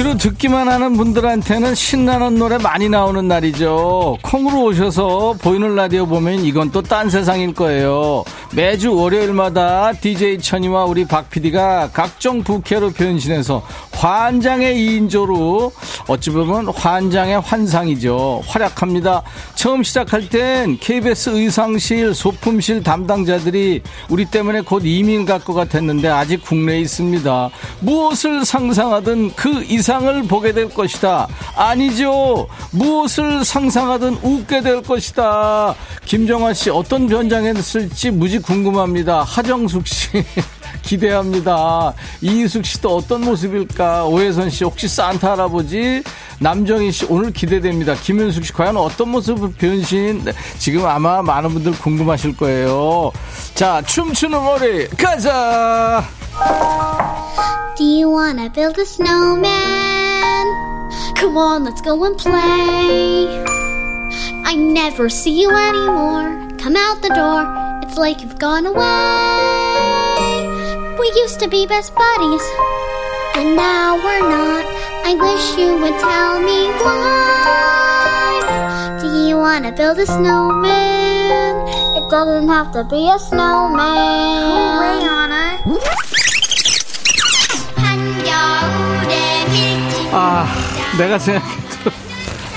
귀로 0.00 0.16
듣기만 0.16 0.66
하는 0.66 0.96
분들한테는 0.96 1.74
신나는 1.74 2.36
노래 2.36 2.56
많이 2.56 2.88
나오는 2.88 3.28
날이죠. 3.28 4.16
콩으로 4.22 4.64
오셔서 4.64 5.34
보이는 5.42 5.74
라디오 5.76 6.06
보면 6.06 6.42
이건 6.46 6.70
또 6.70 6.80
딴 6.80 7.10
세상일 7.10 7.52
거예요. 7.52 8.24
매주 8.54 8.94
월요일마다 8.96 9.92
DJ 9.92 10.38
천이와 10.38 10.86
우리 10.86 11.04
박 11.04 11.28
PD가 11.28 11.90
각종 11.92 12.42
부캐로 12.42 12.92
변신해서 12.92 13.62
환장의 14.00 14.74
2인조로 14.76 15.70
어찌 16.08 16.30
보면 16.30 16.68
환장의 16.68 17.40
환상이죠. 17.40 18.42
활약합니다. 18.46 19.22
처음 19.54 19.82
시작할 19.82 20.26
땐 20.30 20.78
KBS 20.80 21.30
의상실, 21.30 22.14
소품실 22.14 22.82
담당자들이 22.82 23.82
우리 24.08 24.24
때문에 24.24 24.62
곧 24.62 24.82
이민 24.86 25.26
갈 25.26 25.40
것 25.40 25.54
같았는데 25.54 26.08
아직 26.08 26.42
국내에 26.44 26.80
있습니다. 26.80 27.50
무엇을 27.80 28.44
상상하든 28.44 29.34
그 29.36 29.62
이상을 29.64 30.22
보게 30.24 30.52
될 30.52 30.68
것이다. 30.68 31.26
아니죠. 31.56 32.46
무엇을 32.72 33.44
상상하든 33.44 34.18
웃게 34.22 34.60
될 34.60 34.82
것이다. 34.82 35.74
김정아 36.04 36.52
씨 36.52 36.68
어떤 36.70 37.06
변장했을지 37.06 38.10
무지 38.10 38.38
궁금합니다. 38.38 39.22
하정숙 39.22 39.86
씨. 39.86 40.08
기대합니다. 40.82 41.94
이희숙 42.20 42.64
씨도 42.64 42.96
어떤 42.96 43.22
모습일까? 43.22 44.04
오혜선 44.06 44.50
씨 44.50 44.64
혹시 44.64 44.88
산타 44.88 45.32
할아버지? 45.32 46.02
남정희 46.40 46.90
씨 46.92 47.06
오늘 47.08 47.32
기대됩니다. 47.32 47.94
김윤숙 47.94 48.46
씨 48.46 48.52
과연 48.52 48.76
어떤 48.76 49.10
모습을 49.10 49.52
변신? 49.52 50.22
네, 50.24 50.32
지금 50.58 50.86
아마 50.86 51.22
많은 51.22 51.50
분들 51.50 51.72
궁금하실 51.72 52.36
거예요. 52.36 53.12
자, 53.54 53.82
춤추는 53.82 54.42
머리 54.42 54.88
가자. 54.88 56.02
Do 57.76 57.84
you 57.84 58.10
wanna 58.10 58.50
build 58.52 58.78
a 58.78 58.84
snowman? 58.84 59.50
Come 61.18 61.36
on, 61.36 61.64
let's 61.64 61.82
go 61.82 62.02
and 62.04 62.16
play. 62.16 63.44
I 64.46 64.54
never 64.56 65.06
see 65.06 65.42
you 65.42 65.50
anymore. 65.50 66.48
Come 66.58 66.76
out 66.76 67.02
the 67.02 67.10
door, 67.14 67.44
it's 67.82 67.98
like 67.98 68.22
you've 68.22 68.38
gone 68.38 68.66
away. 68.66 69.49
We 71.00 71.10
used 71.16 71.40
to 71.40 71.48
be 71.48 71.66
best 71.66 71.94
buddies, 71.94 72.44
but 73.32 73.44
now 73.56 73.96
we're 73.96 74.20
not. 74.20 74.66
I 75.08 75.14
wish 75.16 75.56
you 75.56 75.78
would 75.80 75.98
tell 75.98 76.38
me 76.40 76.68
why. 76.84 78.44
Do 79.00 79.08
you 79.26 79.38
wanna 79.38 79.72
build 79.72 79.98
a 79.98 80.04
snowman? 80.04 81.56
It 81.96 82.10
doesn't 82.10 82.48
have 82.48 82.70
to 82.72 82.84
be 82.84 83.08
a 83.08 83.18
snowman. 83.18 83.80
Oh, 84.44 85.80
빌지 89.50 90.08
아, 90.12 90.46
내가 90.98 91.18
생각해도 91.18 91.90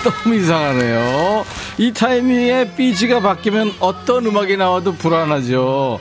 너무 0.03 0.35
이상하네요. 0.35 1.45
이 1.77 1.93
타이밍에 1.93 2.75
삐지가 2.75 3.21
바뀌면 3.21 3.75
어떤 3.79 4.25
음악이 4.25 4.57
나와도 4.57 4.95
불안하죠. 4.95 5.99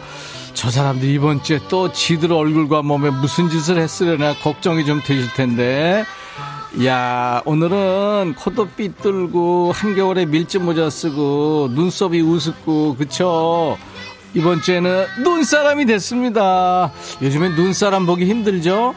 저 0.62 0.70
사람들 0.70 1.08
이번 1.08 1.42
주에 1.42 1.58
또 1.68 1.90
지들 1.92 2.32
얼굴과 2.32 2.82
몸에 2.82 3.10
무슨 3.10 3.50
짓을 3.50 3.78
했으려나 3.78 4.32
걱정이 4.32 4.84
좀 4.84 5.02
되실 5.02 5.28
텐데. 5.34 6.04
야, 6.84 7.42
오늘은 7.44 8.36
코도 8.38 8.68
삐뚤고 8.68 9.72
한겨울에 9.72 10.24
밀짚 10.24 10.62
모자 10.62 10.88
쓰고 10.88 11.70
눈썹이 11.72 12.20
우습고 12.20 12.94
그쵸? 12.94 13.76
이번 14.34 14.62
주에는 14.62 15.06
눈사람이 15.24 15.84
됐습니다. 15.86 16.92
요즘엔 17.20 17.56
눈사람 17.56 18.06
보기 18.06 18.26
힘들죠? 18.26 18.94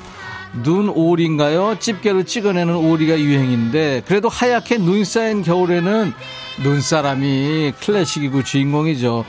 눈 0.64 0.90
오리인가요? 0.90 1.78
집게로 1.80 2.24
찍어내는 2.24 2.76
오리가 2.76 3.20
유행인데 3.20 4.04
그래도 4.08 4.30
하얗게 4.30 4.78
눈 4.78 5.04
쌓인 5.04 5.44
겨울에는 5.44 6.14
눈사람이 6.64 7.74
클래식이고 7.82 8.44
주인공이죠. 8.44 9.26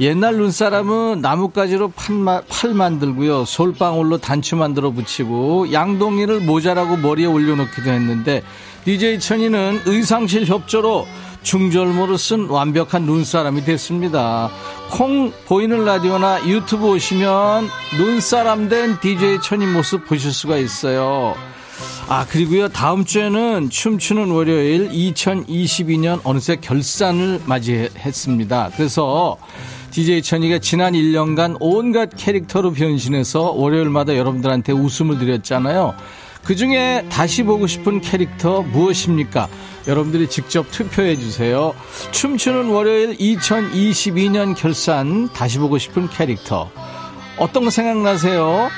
옛날 0.00 0.36
눈사람은 0.36 1.20
나뭇가지로 1.20 1.90
팔, 1.90 2.42
팔 2.48 2.74
만들고요. 2.74 3.44
솔방울로 3.44 4.18
단추 4.18 4.56
만들어 4.56 4.90
붙이고 4.90 5.72
양동이를 5.72 6.40
모자라고 6.40 6.96
머리에 6.96 7.26
올려놓기도 7.26 7.90
했는데 7.90 8.42
DJ 8.84 9.20
천이는 9.20 9.82
의상실 9.86 10.46
협조로 10.46 11.06
중절모를 11.44 12.18
쓴 12.18 12.48
완벽한 12.48 13.02
눈사람이 13.02 13.64
됐습니다. 13.64 14.50
콩 14.90 15.32
보이는 15.46 15.84
라디오나 15.84 16.48
유튜브 16.48 16.88
오시면 16.88 17.68
눈사람 17.96 18.68
된 18.68 18.98
DJ 19.00 19.40
천이 19.40 19.66
모습 19.66 20.06
보실 20.06 20.32
수가 20.32 20.56
있어요. 20.56 21.36
아, 22.08 22.26
그리고요, 22.28 22.68
다음 22.68 23.04
주에는 23.04 23.70
춤추는 23.70 24.30
월요일 24.30 24.90
2022년 24.90 26.20
어느새 26.24 26.56
결산을 26.56 27.40
맞이했습니다. 27.46 28.72
그래서 28.76 29.38
DJ 29.90 30.22
천이가 30.22 30.58
지난 30.58 30.94
1년간 30.94 31.56
온갖 31.60 32.10
캐릭터로 32.16 32.72
변신해서 32.72 33.52
월요일마다 33.52 34.16
여러분들한테 34.16 34.72
웃음을 34.72 35.18
드렸잖아요. 35.18 35.94
그 36.44 36.54
중에 36.56 37.06
다시 37.10 37.42
보고 37.42 37.66
싶은 37.66 38.00
캐릭터 38.00 38.62
무엇입니까? 38.62 39.48
여러분들이 39.86 40.28
직접 40.28 40.70
투표해 40.70 41.16
주세요. 41.18 41.74
춤추는 42.12 42.68
월요일 42.68 43.16
2022년 43.16 44.54
결산 44.56 45.28
다시 45.32 45.58
보고 45.58 45.78
싶은 45.78 46.08
캐릭터. 46.08 46.70
어떤 47.38 47.64
거 47.64 47.70
생각나세요? 47.70 48.68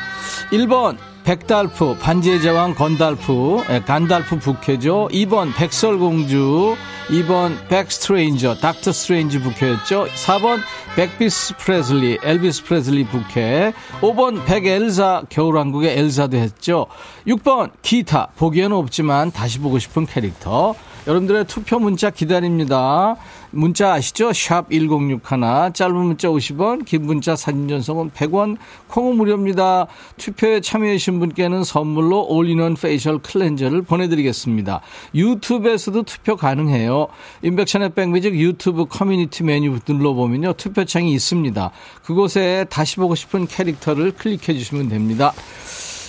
1번 0.52 0.96
백달프 1.27 1.99
반지의 1.99 2.41
제왕 2.41 2.77
건달프 2.77 3.65
예, 3.71 3.81
간달프 3.81 4.39
부캐죠. 4.39 5.09
2번 5.11 5.53
백설공주 5.57 6.77
2번 7.09 7.67
백스트레인저 7.67 8.55
닥터 8.55 8.93
스트레인지 8.93 9.41
부캐였죠. 9.41 10.07
4번 10.07 10.61
백비스 10.95 11.57
프레슬리 11.57 12.19
엘비스 12.23 12.62
프레슬리 12.62 13.07
부캐. 13.07 13.73
5번 14.03 14.45
백엘사 14.47 15.25
겨울왕국의 15.29 15.99
엘사도 15.99 16.37
했죠. 16.37 16.87
6번 17.27 17.73
기타 17.83 18.29
보기에는 18.37 18.77
없지만 18.77 19.33
다시 19.33 19.59
보고 19.59 19.81
싶은 19.81 20.07
캐릭터 20.07 20.77
여러분들의 21.07 21.45
투표 21.47 21.79
문자 21.79 22.11
기다립니다. 22.11 23.16
문자 23.53 23.92
아시죠? 23.92 24.33
샵 24.33 24.69
1061, 24.71 25.73
짧은 25.73 25.95
문자 25.95 26.29
50원, 26.29 26.85
긴 26.85 27.07
문자 27.07 27.37
사진 27.37 27.69
전송은 27.69 28.11
100원, 28.11 28.57
콩은 28.88 29.16
무료입니다. 29.16 29.87
투표에 30.16 30.61
참여해주신 30.61 31.21
분께는 31.21 31.62
선물로 31.62 32.27
all-in-one 32.27 32.75
facial 32.75 33.18
cleanser를 33.18 33.83
보내드리겠습니다. 33.83 34.81
유튜브에서도 35.14 36.03
투표 36.03 36.37
가능해요. 36.37 37.07
임백천의 37.42 37.90
백뮤직 37.95 38.35
유튜브 38.35 38.87
커뮤니티 38.87 39.45
메뉴 39.45 39.79
눌러보면요. 39.87 40.55
투표창이 40.55 41.12
있습니다. 41.12 41.71
그곳에 42.03 42.66
다시 42.69 42.97
보고 42.97 43.14
싶은 43.14 43.47
캐릭터를 43.47 44.12
클릭해 44.12 44.59
주시면 44.59 44.88
됩니다. 44.88 45.33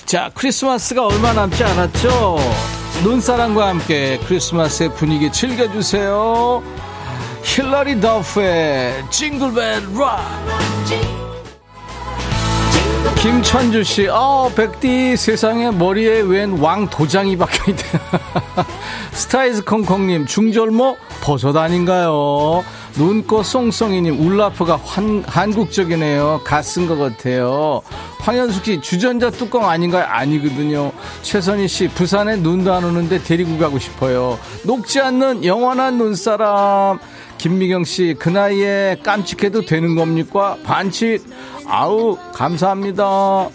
자, 0.08 0.32
크리스마스가 0.34 1.06
얼마 1.06 1.34
남지 1.34 1.62
않았죠? 1.66 2.38
눈사람과 3.04 3.68
함께 3.68 4.18
크리스마스의 4.26 4.94
분위기 4.94 5.30
즐겨주세요. 5.30 6.64
힐러리 7.44 8.00
더프의 8.00 9.04
Jingle 9.12 9.55
Bell 9.55 9.84
Rock. 10.00 11.27
김천주 13.28 13.84
씨, 13.84 14.08
어, 14.08 14.50
백디 14.56 15.18
세상에 15.18 15.70
머리에 15.70 16.22
웬 16.22 16.62
왕 16.62 16.90
도장이 16.90 17.36
박혀 17.38 17.72
있대. 17.72 17.84
스타이즈 19.12 19.66
콩콩님, 19.66 20.26
중절모 20.26 20.96
버섯 21.22 21.58
아닌가요? 21.58 22.64
눈꽃 22.96 23.46
송송이님, 23.46 24.18
울라프가 24.26 24.80
환, 24.82 25.26
한국적이네요. 25.28 26.40
갓쓴 26.46 26.88
것 26.88 26.98
같아요. 26.98 27.82
황현숙 28.20 28.64
씨, 28.64 28.80
주전자 28.80 29.30
뚜껑 29.30 29.70
아닌가요? 29.70 30.06
아니거든요. 30.08 30.94
최선희 31.22 31.68
씨, 31.68 31.90
부산에 31.90 32.38
눈도 32.38 32.74
안 32.74 32.86
오는데 32.86 33.22
데리고 33.24 33.58
가고 33.58 33.78
싶어요. 33.78 34.40
녹지 34.64 35.02
않는 35.02 35.44
영원한 35.44 35.98
눈사람. 35.98 37.00
김미경 37.38 37.84
씨, 37.84 38.16
그 38.18 38.30
나이에 38.30 38.98
깜찍해도 39.04 39.66
되는 39.66 39.96
겁니까? 39.96 40.58
반칙. 40.64 41.24
아우, 41.68 42.18
감사합니다. 42.34 43.50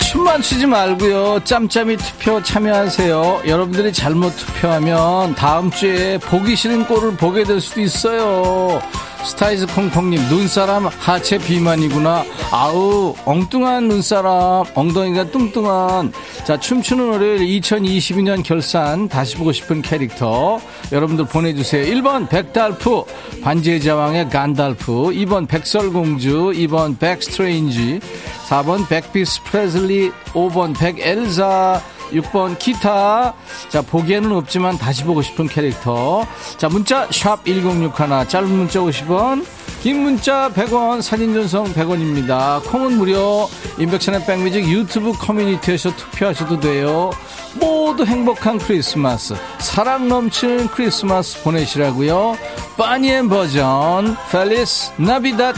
춤만 0.00 0.40
추지 0.40 0.66
말고요. 0.66 1.44
짬짬이 1.44 1.96
투표 1.98 2.42
참여하세요. 2.42 3.42
여러분들이 3.46 3.92
잘못 3.92 4.34
투표하면 4.36 5.34
다음 5.34 5.70
주에 5.70 6.18
보기 6.18 6.56
싫은 6.56 6.86
꼴을 6.86 7.16
보게 7.16 7.44
될 7.44 7.60
수도 7.60 7.80
있어요. 7.82 8.80
스타이즈 9.26 9.66
콩콩님 9.66 10.28
눈사람 10.28 10.86
하체 10.86 11.38
비만이구나. 11.38 12.24
아우 12.52 13.14
엉뚱한 13.24 13.88
눈사람. 13.88 14.64
엉덩이가 14.74 15.30
뚱뚱한. 15.32 16.12
자 16.44 16.58
춤추는 16.58 17.08
월요일 17.08 17.60
2022년 17.60 18.44
결산 18.44 19.08
다시 19.08 19.36
보고 19.36 19.50
싶은 19.50 19.82
캐릭터. 19.82 20.60
여러분들 20.92 21.26
보내주세요. 21.26 21.84
1번 21.84 22.28
백달프 22.28 23.02
반지의 23.42 23.80
제왕의 23.80 24.30
간달프. 24.30 24.92
2번 24.92 25.48
백설공주 25.48 26.52
2번 26.54 26.98
백스트레인지. 26.98 28.00
4번 28.48 28.88
백비스 28.88 29.42
프레슬리 29.42 30.12
5번 30.32 30.78
백엘사 30.78 31.82
6번 32.12 32.58
기타. 32.58 33.34
자, 33.68 33.82
보기에는 33.82 34.32
없지만 34.32 34.78
다시 34.78 35.04
보고 35.04 35.22
싶은 35.22 35.48
캐릭터. 35.48 36.26
자, 36.56 36.68
문자 36.68 37.06
샵 37.10 37.44
1061, 37.44 38.28
짧은 38.28 38.48
문자 38.48 38.80
50원, 38.80 39.44
긴 39.82 40.02
문자 40.02 40.50
100원, 40.52 41.02
사진 41.02 41.34
전송 41.34 41.72
100원입니다. 41.72 42.62
콩은 42.70 42.96
무료. 42.96 43.48
임백천의 43.78 44.24
백뮤직 44.24 44.66
유튜브 44.68 45.12
커뮤니티에서 45.12 45.94
투표하셔도 45.94 46.60
돼요. 46.60 47.10
모두 47.54 48.04
행복한 48.04 48.58
크리스마스, 48.58 49.34
사랑 49.58 50.08
넘치는 50.08 50.68
크리스마스 50.68 51.42
보내시라고요. 51.42 52.36
보니엠 52.76 53.28
버전, 53.28 54.16
Feliz 54.30 54.92
Navidad 54.96 55.54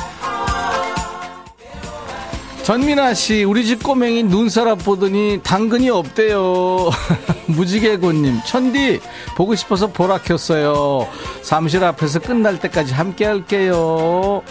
전민아 2.68 3.14
씨, 3.14 3.44
우리 3.44 3.64
집 3.64 3.82
꼬맹이 3.82 4.24
눈사람 4.24 4.76
보더니 4.76 5.40
당근이 5.42 5.88
없대요. 5.88 6.90
무지개고님, 7.48 8.40
천디, 8.46 9.00
보고 9.34 9.54
싶어서 9.54 9.86
보라 9.86 10.18
켰어요. 10.18 11.08
사무실 11.40 11.82
앞에서 11.82 12.18
끝날 12.18 12.60
때까지 12.60 12.92
함께 12.92 13.24
할게요. 13.24 14.42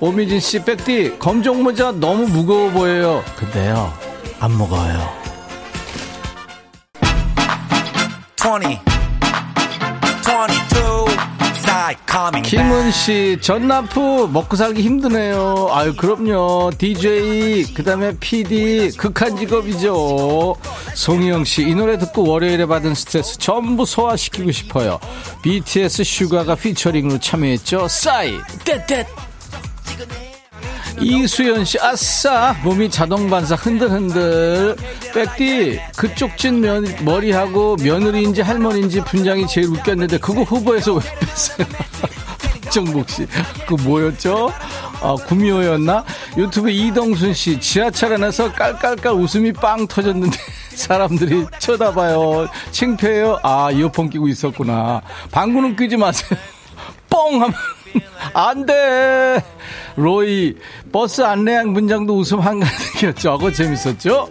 오미진 0.00 0.40
씨, 0.40 0.64
백디, 0.64 1.18
검정 1.18 1.62
모자 1.62 1.92
너무 1.92 2.26
무거워 2.26 2.70
보여요. 2.70 3.22
근데요, 3.36 3.92
안 4.40 4.56
먹어요. 4.56 5.10
20, 8.40 8.95
김은 12.42 12.90
씨, 12.90 13.38
전나프 13.40 14.28
먹고 14.32 14.56
살기 14.56 14.82
힘드네요. 14.82 15.68
아유, 15.70 15.94
그럼요. 15.94 16.72
DJ, 16.78 17.74
그 17.74 17.84
다음에 17.84 18.16
PD, 18.18 18.92
극한 18.96 19.36
직업이죠. 19.36 20.56
송희영 20.94 21.44
씨, 21.44 21.62
이 21.68 21.74
노래 21.74 21.98
듣고 21.98 22.26
월요일에 22.26 22.66
받은 22.66 22.94
스트레스 22.94 23.38
전부 23.38 23.84
소화시키고 23.86 24.50
싶어요. 24.52 24.98
BTS 25.42 26.04
슈가가 26.04 26.54
피처링으로 26.54 27.18
참여했죠. 27.18 27.88
싸이, 27.88 28.38
떼떼. 28.64 29.06
이수연 31.00 31.64
씨, 31.64 31.78
아싸! 31.80 32.54
몸이 32.62 32.90
자동 32.90 33.28
반사 33.28 33.54
흔들흔들. 33.54 34.76
백디, 35.14 35.80
그쪽 35.96 36.36
찐 36.36 36.60
면, 36.60 36.84
머리하고 37.04 37.76
며느리인지 37.82 38.42
할머니인지 38.42 39.02
분장이 39.02 39.46
제일 39.46 39.68
웃겼는데, 39.68 40.18
그거 40.18 40.42
후보에서 40.42 40.94
왜 40.94 41.00
뺐어요? 41.20 41.66
박정복 42.76 43.08
씨. 43.10 43.26
그 43.66 43.74
뭐였죠? 43.74 44.52
아, 45.00 45.14
구미호였나? 45.26 46.04
유튜브 46.36 46.70
이동순 46.70 47.34
씨, 47.34 47.60
지하철 47.60 48.14
안에서 48.14 48.52
깔깔깔 48.52 49.12
웃음이 49.12 49.52
빵 49.52 49.86
터졌는데, 49.86 50.36
사람들이 50.74 51.46
쳐다봐요. 51.58 52.48
창피해요? 52.70 53.38
아, 53.42 53.70
이어폰 53.70 54.10
끼고 54.10 54.28
있었구나. 54.28 55.02
방구는 55.30 55.76
끼지 55.76 55.96
마세요. 55.96 56.38
뻥! 57.08 57.42
하면, 57.42 57.52
안 58.34 58.66
돼! 58.66 59.42
로이, 59.96 60.54
버스 60.92 61.22
안내양 61.22 61.72
분장도 61.72 62.16
웃음 62.16 62.40
한가득이었죠. 62.40 63.38
그거 63.38 63.50
재밌었죠? 63.50 64.28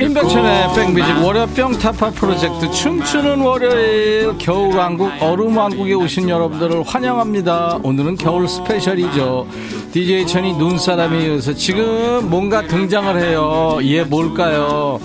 임백천의 0.00 0.74
백뮤직 0.74 1.24
월요병 1.24 1.78
타파 1.78 2.10
프로젝트 2.10 2.70
춤추는 2.70 3.40
월요일 3.40 4.36
겨울왕국 4.36 5.10
얼음왕국에 5.20 5.94
오신 5.94 6.28
여러분들을 6.28 6.82
환영합니다 6.82 7.78
오늘은 7.82 8.16
겨울 8.16 8.48
special이죠 8.48 9.46
DJ 9.92 10.26
천이 10.26 10.54
눈사람에 10.56 11.26
이어서 11.26 11.54
지금 11.54 12.28
뭔가 12.28 12.66
등장을 12.66 13.20
해요 13.20 13.78
얘 13.82 14.02
뭘까요 14.02 15.00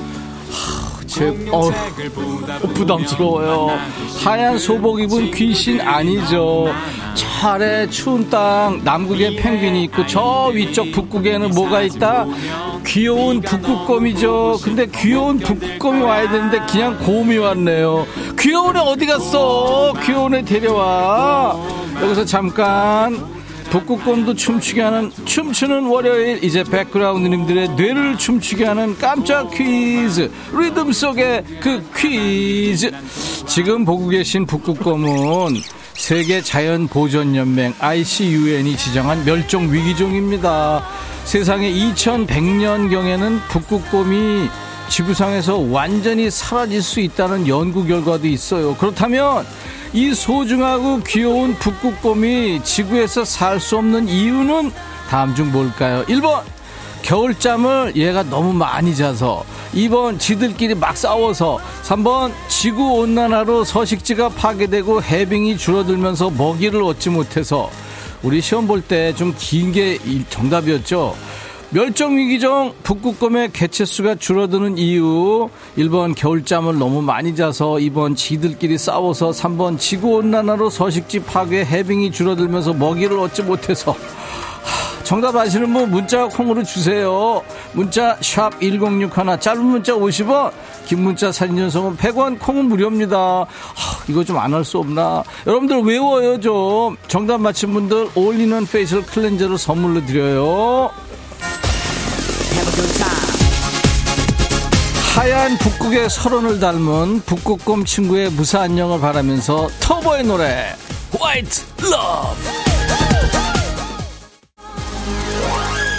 제, 1.07 1.29
어, 1.51 1.71
부담스러워요. 2.73 3.79
하얀 4.23 4.59
소복 4.59 4.99
입은 4.99 5.31
귀신 5.31 5.79
아니죠. 5.81 6.67
저 7.15 7.47
아래 7.47 7.89
추운 7.89 8.29
땅, 8.29 8.81
남극에 8.83 9.35
펭귄이 9.37 9.85
있고, 9.85 10.05
저 10.05 10.51
위쪽 10.53 10.91
북극에는 10.91 11.51
뭐가 11.51 11.81
있다? 11.83 12.25
귀여운 12.85 13.41
북극곰이죠. 13.41 14.59
근데 14.63 14.85
귀여운 14.87 15.39
북극곰이 15.39 16.01
와야 16.01 16.29
되는데, 16.29 16.59
그냥 16.69 16.97
곰이 16.99 17.37
왔네요. 17.37 18.05
귀여운 18.39 18.75
애 18.75 18.79
어디 18.79 19.05
갔어? 19.05 19.93
귀여운 20.03 20.35
애 20.35 20.41
데려와. 20.43 21.55
여기서 22.01 22.25
잠깐. 22.25 23.36
북극곰도 23.69 24.33
춤추게 24.33 24.81
하는 24.81 25.11
춤추는 25.25 25.87
월요일 25.87 26.43
이제 26.43 26.63
백그라운드님들의 26.63 27.69
뇌를 27.71 28.17
춤추게 28.17 28.65
하는 28.65 28.97
깜짝 28.97 29.49
퀴즈 29.51 30.31
리듬 30.53 30.91
속의 30.91 31.43
그 31.61 31.83
퀴즈 31.95 32.91
지금 33.45 33.83
보고 33.83 34.07
계신 34.07 34.45
북극곰은 34.45 35.55
세계 35.93 36.41
자연 36.41 36.87
보존 36.87 37.35
연맹 37.35 37.73
ICUN이 37.79 38.77
지정한 38.77 39.25
멸종 39.25 39.71
위기종입니다. 39.71 40.83
세상에 41.25 41.69
2100년 41.71 42.89
경에는 42.89 43.39
북극곰이 43.49 44.47
지구상에서 44.89 45.57
완전히 45.57 46.31
사라질 46.31 46.81
수 46.81 47.01
있다는 47.01 47.47
연구 47.47 47.85
결과도 47.85 48.27
있어요. 48.27 48.75
그렇다면 48.75 49.45
이 49.93 50.13
소중하고 50.13 51.01
귀여운 51.03 51.55
북극곰이 51.55 52.63
지구에서 52.63 53.25
살 53.25 53.59
수 53.59 53.77
없는 53.77 54.07
이유는 54.07 54.71
다음 55.09 55.33
중 55.33 55.51
뭘까요? 55.51 56.03
1번 56.05 56.41
겨울잠을 57.01 57.93
얘가 57.95 58.23
너무 58.23 58.51
많이 58.53 58.95
자서. 58.95 59.45
2번 59.73 60.19
지들끼리 60.19 60.75
막 60.75 60.95
싸워서. 60.97 61.57
3번 61.83 62.31
지구 62.49 62.95
온난화로 62.99 63.63
서식지가 63.63 64.29
파괴되고 64.29 65.01
해빙이 65.03 65.57
줄어들면서 65.57 66.29
먹이를 66.31 66.83
얻지 66.83 67.09
못해서. 67.09 67.69
우리 68.23 68.41
시험 68.41 68.67
볼 68.67 68.81
때 68.81 69.13
좀 69.15 69.33
긴 69.37 69.71
게 69.71 69.97
정답이었죠 70.29 71.15
멸종위기종 71.69 72.75
북극곰의 72.83 73.51
개체수가 73.51 74.15
줄어드는 74.15 74.77
이유 74.77 75.49
1번 75.77 76.15
겨울잠을 76.15 76.77
너무 76.79 77.01
많이 77.01 77.35
자서 77.35 77.71
2번 77.73 78.15
지들끼리 78.15 78.77
싸워서 78.77 79.31
3번 79.31 79.77
지구온난화로 79.77 80.69
서식지 80.69 81.23
파괴 81.23 81.65
해빙이 81.65 82.11
줄어들면서 82.11 82.73
먹이를 82.73 83.19
얻지 83.19 83.43
못해서. 83.43 83.95
정답 85.03 85.35
아시는 85.37 85.71
분 85.71 85.89
문자 85.91 86.25
콩으로 86.27 86.63
주세요. 86.63 87.41
문자 87.73 88.17
샵 88.21 88.51
1061 88.61 89.39
짧은 89.39 89.63
문자 89.63 89.93
50원 89.93 90.51
긴 90.85 91.01
문자 91.03 91.31
사진 91.31 91.57
전송은 91.57 91.97
100원 91.97 92.39
콩은 92.39 92.65
무료입니다. 92.65 93.45
이거 94.09 94.23
좀 94.23 94.37
안 94.37 94.53
할 94.53 94.63
수 94.63 94.77
없나? 94.79 95.21
여러분들 95.45 95.81
외워요 95.81 96.39
좀. 96.39 96.95
정답 97.09 97.39
맞힌 97.41 97.73
분들 97.73 98.09
all-in-one 98.15 98.65
facial 98.65 99.05
cleanser를 99.05 99.57
선물로 99.57 100.05
드려요 100.05 100.89
하얀 105.27 105.57
북극의 105.57 106.09
설원을 106.09 106.61
닮은 106.61 107.19
북극곰 107.25 107.83
친구의 107.83 108.29
무사 108.29 108.61
안녕을 108.61 109.01
바라면서 109.01 109.67
터보의 109.81 110.23
노래 110.23 110.73
White 111.19 111.65
Love 111.81 112.37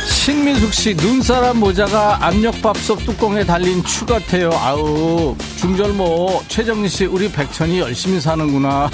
신민숙 0.08 0.72
씨 0.72 0.94
눈사람 0.94 1.58
모자가 1.58 2.24
압력밥솥 2.24 3.04
뚜껑에 3.04 3.44
달린 3.44 3.84
추 3.84 4.06
같아요. 4.06 4.50
아우 4.50 5.36
중절모 5.56 6.44
최정희 6.48 6.88
씨 6.88 7.04
우리 7.04 7.30
백천이 7.30 7.80
열심히 7.80 8.22
사는구나. 8.22 8.90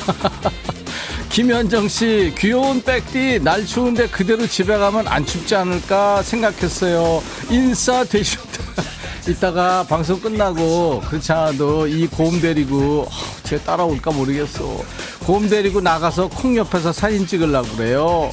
김현정 1.30 1.86
씨 1.86 2.34
귀여운 2.36 2.82
백디 2.82 3.38
날 3.44 3.64
추운데 3.64 4.08
그대로 4.08 4.48
집에 4.48 4.76
가면 4.76 5.06
안 5.06 5.24
춥지 5.24 5.54
않을까 5.54 6.22
생각했어요. 6.24 7.22
인싸 7.50 8.02
되셨다. 8.02 8.53
이따가 9.26 9.82
방송 9.84 10.20
끝나고 10.20 11.00
그렇지 11.08 11.32
않아도 11.32 11.86
이곰 11.86 12.40
데리고 12.40 13.08
쟤 13.44 13.58
따라올까 13.58 14.10
모르겠어. 14.10 14.64
곰 15.24 15.48
데리고 15.48 15.80
나가서 15.80 16.28
콩 16.28 16.56
옆에서 16.56 16.92
사진 16.92 17.26
찍으려고 17.26 17.68
그래요. 17.76 18.30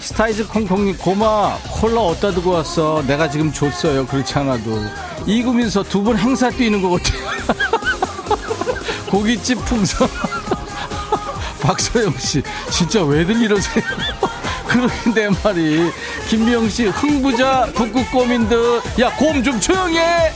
스타이즈 0.00 0.46
콩콩님 0.48 0.96
곰아 0.98 1.58
콜라 1.80 2.00
어디다 2.02 2.30
두고 2.30 2.50
왔어 2.50 3.02
내가 3.08 3.28
지금 3.28 3.52
줬어요 3.52 4.06
그렇지 4.06 4.34
않아도 4.38 4.80
이구민서 5.26 5.82
두 5.82 6.00
분 6.04 6.16
행사 6.16 6.48
뛰는 6.48 6.80
것 6.80 6.90
같아요 7.02 7.26
고깃집 9.10 9.64
풍선. 9.64 10.08
박소영 11.60 12.16
씨, 12.18 12.40
진짜 12.70 13.02
왜들 13.02 13.40
이러세요? 13.42 13.82
그러게 14.66 14.94
내 15.14 15.28
말이. 15.42 15.90
김미영 16.28 16.68
씨, 16.68 16.86
흥부자 16.86 17.70
북극곰인 17.74 18.48
듯. 18.48 18.82
야, 19.00 19.10
곰 19.16 19.42
좀 19.42 19.58
조용히 19.60 19.98
해! 19.98 20.32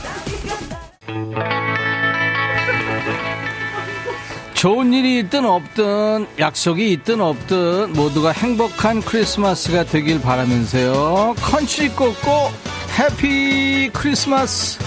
좋은 4.53 4.93
일이 4.93 5.19
있든 5.19 5.43
없든 5.43 6.27
약속이 6.37 6.91
있든 6.91 7.19
없든 7.19 7.93
모두가 7.93 8.31
행복한 8.31 9.01
크리스마스가 9.01 9.85
되길 9.85 10.21
바라면서요. 10.21 11.33
컨츄리 11.41 11.89
꽂고 11.89 12.51
해피 12.99 13.89
크리스마스! 13.91 14.77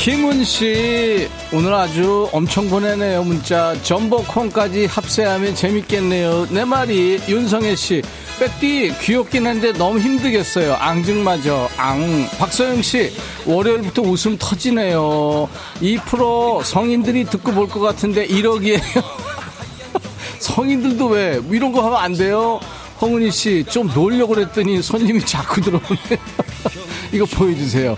김은 0.00 0.44
씨, 0.44 1.28
오늘 1.52 1.74
아주 1.74 2.26
엄청 2.32 2.70
보내네요, 2.70 3.22
문자. 3.22 3.76
전복콩까지 3.82 4.86
합세하면 4.86 5.54
재밌겠네요. 5.54 6.46
내 6.50 6.64
말이, 6.64 7.20
윤성애 7.28 7.76
씨, 7.76 8.00
백디, 8.38 8.94
귀엽긴 9.02 9.46
한데 9.46 9.72
너무 9.72 9.98
힘들겠어요. 10.00 10.72
앙증마저, 10.76 11.68
앙. 11.76 12.26
박서영 12.38 12.80
씨, 12.80 13.12
월요일부터 13.44 14.00
웃음 14.00 14.38
터지네요. 14.38 15.50
이 15.82 15.98
프로 16.06 16.62
성인들이 16.64 17.24
듣고 17.26 17.52
볼 17.52 17.68
것 17.68 17.80
같은데 17.80 18.26
1억이에요. 18.26 18.80
성인들도 20.40 21.06
왜, 21.08 21.40
이런 21.50 21.72
거 21.72 21.82
하면 21.84 21.98
안 21.98 22.14
돼요? 22.14 22.58
홍은희 23.02 23.30
씨, 23.30 23.64
좀 23.68 23.90
놀려고 23.94 24.34
그랬더니 24.34 24.80
손님이 24.80 25.20
자꾸 25.26 25.60
들어오네. 25.60 26.18
이거 27.12 27.26
보여주세요. 27.26 27.96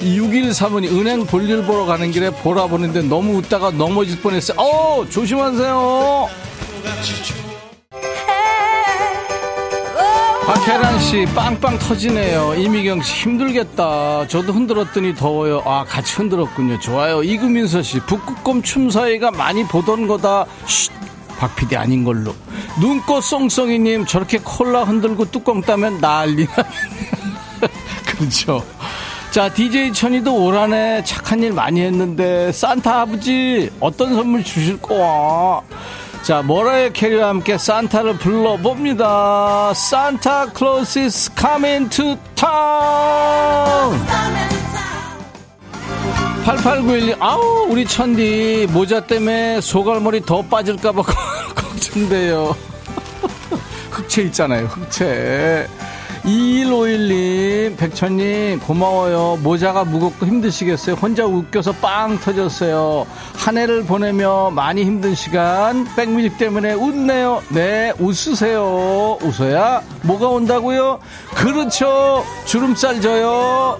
6135님 0.00 0.92
은행 0.98 1.26
볼일 1.26 1.62
보러 1.64 1.84
가는 1.84 2.10
길에 2.10 2.30
보라 2.30 2.66
보는데 2.66 3.02
너무 3.02 3.36
웃다가 3.38 3.70
넘어질 3.70 4.20
뻔했어요. 4.20 4.58
어 4.58 5.04
조심하세요. 5.08 6.28
박혜란 10.46 10.98
씨 11.00 11.26
빵빵 11.34 11.78
터지네요. 11.78 12.54
이미경 12.54 13.02
씨 13.02 13.22
힘들겠다. 13.22 14.26
저도 14.28 14.52
흔들었더니 14.54 15.14
더워요. 15.14 15.62
아 15.66 15.84
같이 15.84 16.14
흔들었군요. 16.14 16.78
좋아요. 16.80 17.22
이금민서 17.22 17.82
씨 17.82 17.98
북극곰 18.00 18.62
춤 18.62 18.88
사이가 18.88 19.30
많이 19.32 19.64
보던 19.64 20.06
거다. 20.06 20.46
쉿. 20.66 20.92
박 21.38 21.54
PD 21.54 21.76
아닌 21.76 22.02
걸로. 22.02 22.34
눈꽃 22.80 23.22
쏭쏭이님 23.22 24.06
저렇게 24.06 24.40
콜라 24.42 24.84
흔들고 24.84 25.30
뚜껑 25.30 25.60
따면 25.60 26.00
난리 26.00 26.46
나겠네. 26.46 27.68
그렇죠. 28.06 28.64
자, 29.30 29.48
DJ 29.52 29.92
천이도 29.92 30.34
올 30.44 30.56
한 30.56 30.72
해 30.72 31.02
착한 31.04 31.42
일 31.42 31.52
많이 31.52 31.80
했는데, 31.82 32.50
산타 32.50 33.02
아버지, 33.02 33.70
어떤 33.78 34.14
선물 34.14 34.42
주실 34.42 34.80
거야? 34.80 35.60
자, 36.22 36.42
모라의 36.42 36.92
캐리와 36.92 37.28
함께 37.28 37.56
산타를 37.58 38.18
불러봅니다. 38.18 39.72
산타 39.74 40.46
클로스 40.52 40.98
is 41.00 41.30
coming 41.38 41.88
to 41.90 42.16
town! 42.34 44.00
8891님, 46.44 47.16
아우, 47.20 47.66
우리 47.68 47.84
천디, 47.86 48.68
모자 48.70 49.00
때문에 49.06 49.60
소갈머리 49.60 50.22
더 50.24 50.40
빠질까봐 50.42 51.02
걱정돼요. 51.54 52.56
흑채 53.92 54.22
있잖아요, 54.22 54.64
흑채. 54.66 55.68
2151님, 56.28 57.76
백천님, 57.78 58.60
고마워요. 58.60 59.38
모자가 59.42 59.84
무겁고 59.84 60.26
힘드시겠어요. 60.26 60.96
혼자 60.96 61.24
웃겨서 61.24 61.72
빵 61.72 62.18
터졌어요. 62.20 63.06
한 63.34 63.56
해를 63.56 63.84
보내며 63.84 64.50
많이 64.50 64.84
힘든 64.84 65.14
시간, 65.14 65.86
백뮤직 65.96 66.36
때문에 66.36 66.74
웃네요. 66.74 67.42
네, 67.48 67.92
웃으세요. 67.98 69.18
웃어야 69.22 69.82
뭐가 70.02 70.28
온다고요? 70.28 70.98
그렇죠. 71.34 72.22
주름살 72.44 73.00
져요. 73.00 73.78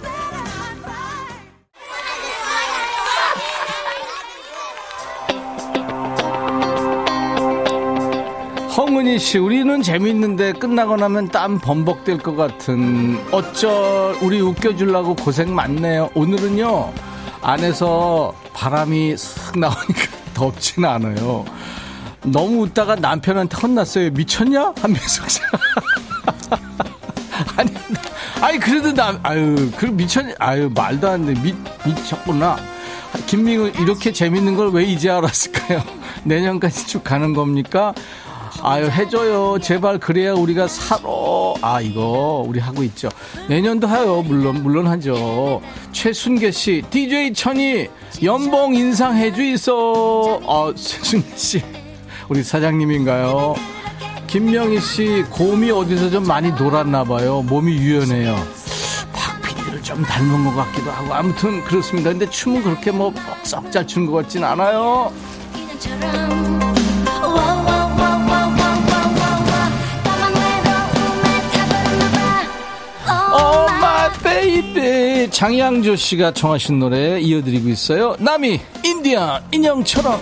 홍은희 9.09 9.19
씨, 9.19 9.39
우리는 9.39 9.81
재밌는데 9.83 10.53
끝나고 10.53 10.97
나면 10.97 11.29
땀 11.29 11.59
범벅 11.59 12.05
될 12.05 12.19
것 12.19 12.37
같은 12.37 13.19
어쩔 13.33 14.15
우리 14.21 14.41
웃겨주려고 14.43 15.15
고생 15.17 15.55
많네요. 15.55 16.11
오늘은요 16.15 16.93
안에서 17.41 18.35
바람이 18.53 19.17
싹 19.17 19.59
나오니까 19.59 20.03
덥진 20.35 20.85
않아요. 20.85 21.47
너무 22.23 22.65
웃다가 22.65 22.97
남편한테 22.97 23.57
혼났어요. 23.57 24.11
미쳤냐? 24.11 24.75
씨. 25.29 25.41
아니, 27.57 27.71
아니 28.43 28.59
그래도 28.59 28.93
남, 28.93 29.19
아유, 29.23 29.71
그 29.79 29.87
미쳤, 29.87 30.27
아유 30.39 30.71
말도 30.75 31.09
안 31.09 31.25
돼. 31.25 31.33
미, 31.41 31.55
미쳤구나. 31.87 32.59
김민우 33.27 33.69
이렇게 33.81 34.13
재밌는 34.13 34.55
걸 34.55 34.69
왜 34.69 34.85
이제 34.85 35.09
알았을까요? 35.09 35.83
내년까지 36.25 36.87
쭉 36.87 37.03
가는 37.03 37.33
겁니까? 37.33 37.95
아유 38.63 38.87
해줘요. 38.87 39.59
제발 39.61 39.99
그래야 39.99 40.33
우리가 40.35 40.67
살아. 40.69 41.03
아 41.63 41.81
이거 41.81 42.45
우리 42.47 42.59
하고 42.61 42.83
있죠. 42.85 43.09
내년도 43.49 43.87
하요. 43.87 44.23
물론 44.23 44.63
물론 44.63 44.87
하죠. 44.89 45.61
최순계 45.93 46.51
씨 46.51 46.83
DJ 46.91 47.33
천이 47.35 47.89
연봉 48.23 48.75
인상 48.75 49.17
해주 49.17 49.43
있어. 49.43 50.41
아 50.47 50.73
최순계 50.77 51.37
씨 51.37 51.63
우리 52.29 52.43
사장님인가요? 52.43 53.55
김명희 54.27 54.81
씨 54.81 55.25
곰이 55.31 55.71
어디서 55.71 56.11
좀 56.11 56.27
많이 56.27 56.51
놀았나 56.51 57.05
봐요. 57.05 57.43
몸이 57.43 57.73
유연해요. 57.73 58.37
박 59.13 59.41
PD를 59.41 59.83
좀 59.83 60.03
닮은 60.03 60.45
것 60.45 60.55
같기도 60.57 60.91
하고. 60.91 61.15
아무튼 61.15 61.65
그렇습니다. 61.65 62.11
근데 62.11 62.29
춤은 62.29 62.63
그렇게 62.63 62.91
뭐 62.91 63.15
썩잘 63.45 63.87
추는 63.87 64.07
것 64.07 64.13
같진 64.23 64.45
않아요 64.45 65.11
엄마 73.39 74.11
baby 74.23 75.31
장양조 75.31 75.97
씨가 75.97 76.33
청하신 76.33 76.79
노래 76.79 77.21
이어드리고 77.21 77.69
있어요. 77.69 78.17
나미 78.19 78.61
인디안 78.85 79.43
인형처럼. 79.53 80.21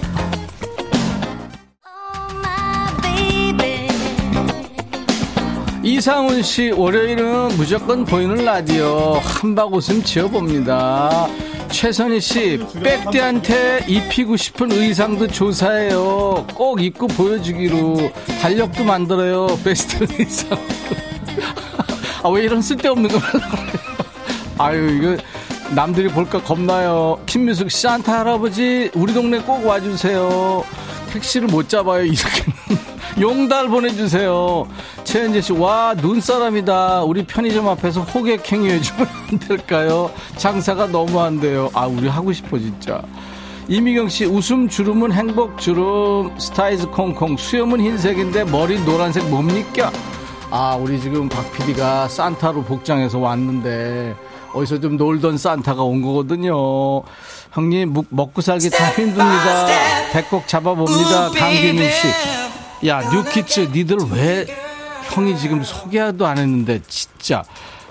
이상훈 5.82 6.42
씨 6.42 6.72
월요일은 6.72 7.56
무조건 7.56 8.04
보이는 8.04 8.44
라디오. 8.44 9.20
함박웃음 9.22 10.02
지어봅니다. 10.02 11.28
최선희 11.70 12.20
씨 12.20 12.60
백대한테 12.82 13.84
입히고 13.86 14.36
싶은 14.36 14.72
의상도 14.72 15.28
조사해요. 15.28 16.46
꼭 16.54 16.82
입고 16.82 17.06
보여주기로 17.06 18.10
달력도 18.40 18.84
만들어요. 18.84 19.46
베스트 19.62 20.06
의상 20.18 20.58
아, 22.26 22.28
왜 22.28 22.42
이런 22.42 22.60
쓸데없는 22.60 23.08
걸 23.08 23.20
하려고 23.20 23.50
그래요? 23.50 23.96
아유, 24.58 24.90
이거 24.90 25.22
남들이 25.76 26.08
볼까 26.08 26.42
겁나요. 26.42 27.20
김미숙 27.24 27.70
씨, 27.70 27.82
산타 27.82 28.20
할아버지, 28.20 28.90
우리 28.94 29.14
동네 29.14 29.38
꼭 29.38 29.64
와주세요. 29.64 30.64
택시를 31.12 31.46
못 31.46 31.68
잡아요, 31.68 32.04
이렇게. 32.04 32.44
용달 33.20 33.68
보내주세요. 33.68 34.66
최현재 35.04 35.40
씨, 35.40 35.52
와, 35.52 35.94
눈사람이다. 35.96 37.04
우리 37.04 37.24
편의점 37.24 37.68
앞에서 37.68 38.00
호객행위 38.00 38.70
해주면 38.70 39.08
안 39.30 39.38
될까요? 39.38 40.10
장사가 40.36 40.88
너무 40.88 41.20
안 41.20 41.38
돼요. 41.38 41.70
아, 41.74 41.86
우리 41.86 42.08
하고 42.08 42.32
싶어, 42.32 42.58
진짜. 42.58 43.00
이미경 43.68 44.08
씨, 44.08 44.24
웃음 44.24 44.68
주름은 44.68 45.12
행복 45.12 45.60
주름, 45.60 46.36
스타이즈 46.40 46.88
콩콩, 46.88 47.36
수염은 47.36 47.80
흰색인데 47.80 48.44
머리 48.46 48.84
노란색 48.84 49.28
뭡니까? 49.28 49.92
아, 50.50 50.76
우리 50.76 51.00
지금 51.00 51.28
박 51.28 51.50
PD가 51.52 52.08
산타로 52.08 52.62
복장해서 52.64 53.18
왔는데, 53.18 54.14
어디서 54.54 54.80
좀 54.80 54.96
놀던 54.96 55.38
산타가 55.38 55.82
온 55.82 56.02
거거든요. 56.02 57.02
형님, 57.52 57.92
묵- 57.92 58.06
먹고 58.10 58.40
살기 58.40 58.70
참 58.70 58.86
힘듭니다. 58.94 59.66
배꼽 60.12 60.46
잡아봅니다. 60.46 61.30
강기민 61.30 61.90
씨. 61.90 62.86
야, 62.88 63.00
New 63.10 63.33
Kids, 63.33 63.70
니들 63.72 63.96
왜 64.12 64.46
형이 65.14 65.36
지금 65.38 65.62
소개도 65.64 66.26
안 66.26 66.38
했는데, 66.38 66.80
진짜. 66.86 67.42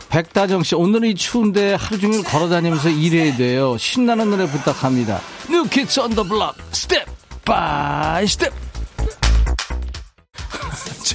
백다정 0.09 0.63
씨, 0.63 0.75
오늘은 0.75 1.09
이 1.09 1.15
추운데 1.15 1.73
하루 1.73 1.99
종일 1.99 2.23
걸어 2.23 2.47
다니면서 2.47 2.89
일해야 2.89 3.35
돼요. 3.35 3.77
신나는 3.77 4.29
노래 4.29 4.47
부탁합니다. 4.47 5.19
New 5.49 5.71
Kids 5.71 5.99
On 5.99 6.09
The 6.09 6.23
Block, 6.23 6.55
Step, 6.71 7.05
By 7.43 8.25
Step. 8.27 8.53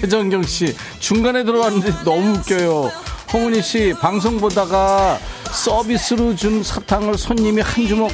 최정경 0.00 0.44
씨 0.44 0.74
중간에 1.00 1.44
들어왔는데 1.44 2.04
너무 2.04 2.38
웃겨요. 2.38 2.90
홍은희 3.32 3.60
씨 3.60 3.94
방송 4.00 4.38
보다가 4.38 5.18
서비스로 5.50 6.34
준 6.36 6.62
사탕을 6.62 7.18
손님이 7.18 7.60
한 7.60 7.86
주먹 7.86 8.10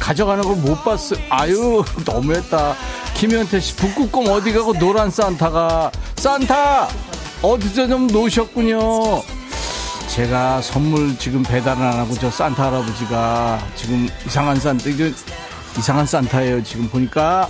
가져가는 0.00 0.42
걸 0.42 0.56
못 0.56 0.82
봤어요. 0.82 1.20
아유, 1.30 1.84
너무했다. 2.04 2.74
김현태 3.14 3.60
씨, 3.60 3.76
북극곰 3.76 4.28
어디 4.28 4.52
가고 4.52 4.72
노란 4.74 5.10
산타가. 5.10 5.92
산타! 6.16 6.88
어디서 7.42 7.86
좀 7.86 8.06
노셨군요. 8.06 9.22
제가 10.08 10.60
선물 10.62 11.16
지금 11.18 11.42
배달을 11.42 11.82
안 11.82 11.98
하고 11.98 12.14
저 12.14 12.30
산타 12.30 12.66
할아버지가 12.66 13.62
지금 13.76 14.08
이상한 14.26 14.58
산타, 14.58 14.90
이거 14.90 15.10
이상한 15.78 16.06
산타예요. 16.06 16.62
지금 16.64 16.88
보니까. 16.88 17.48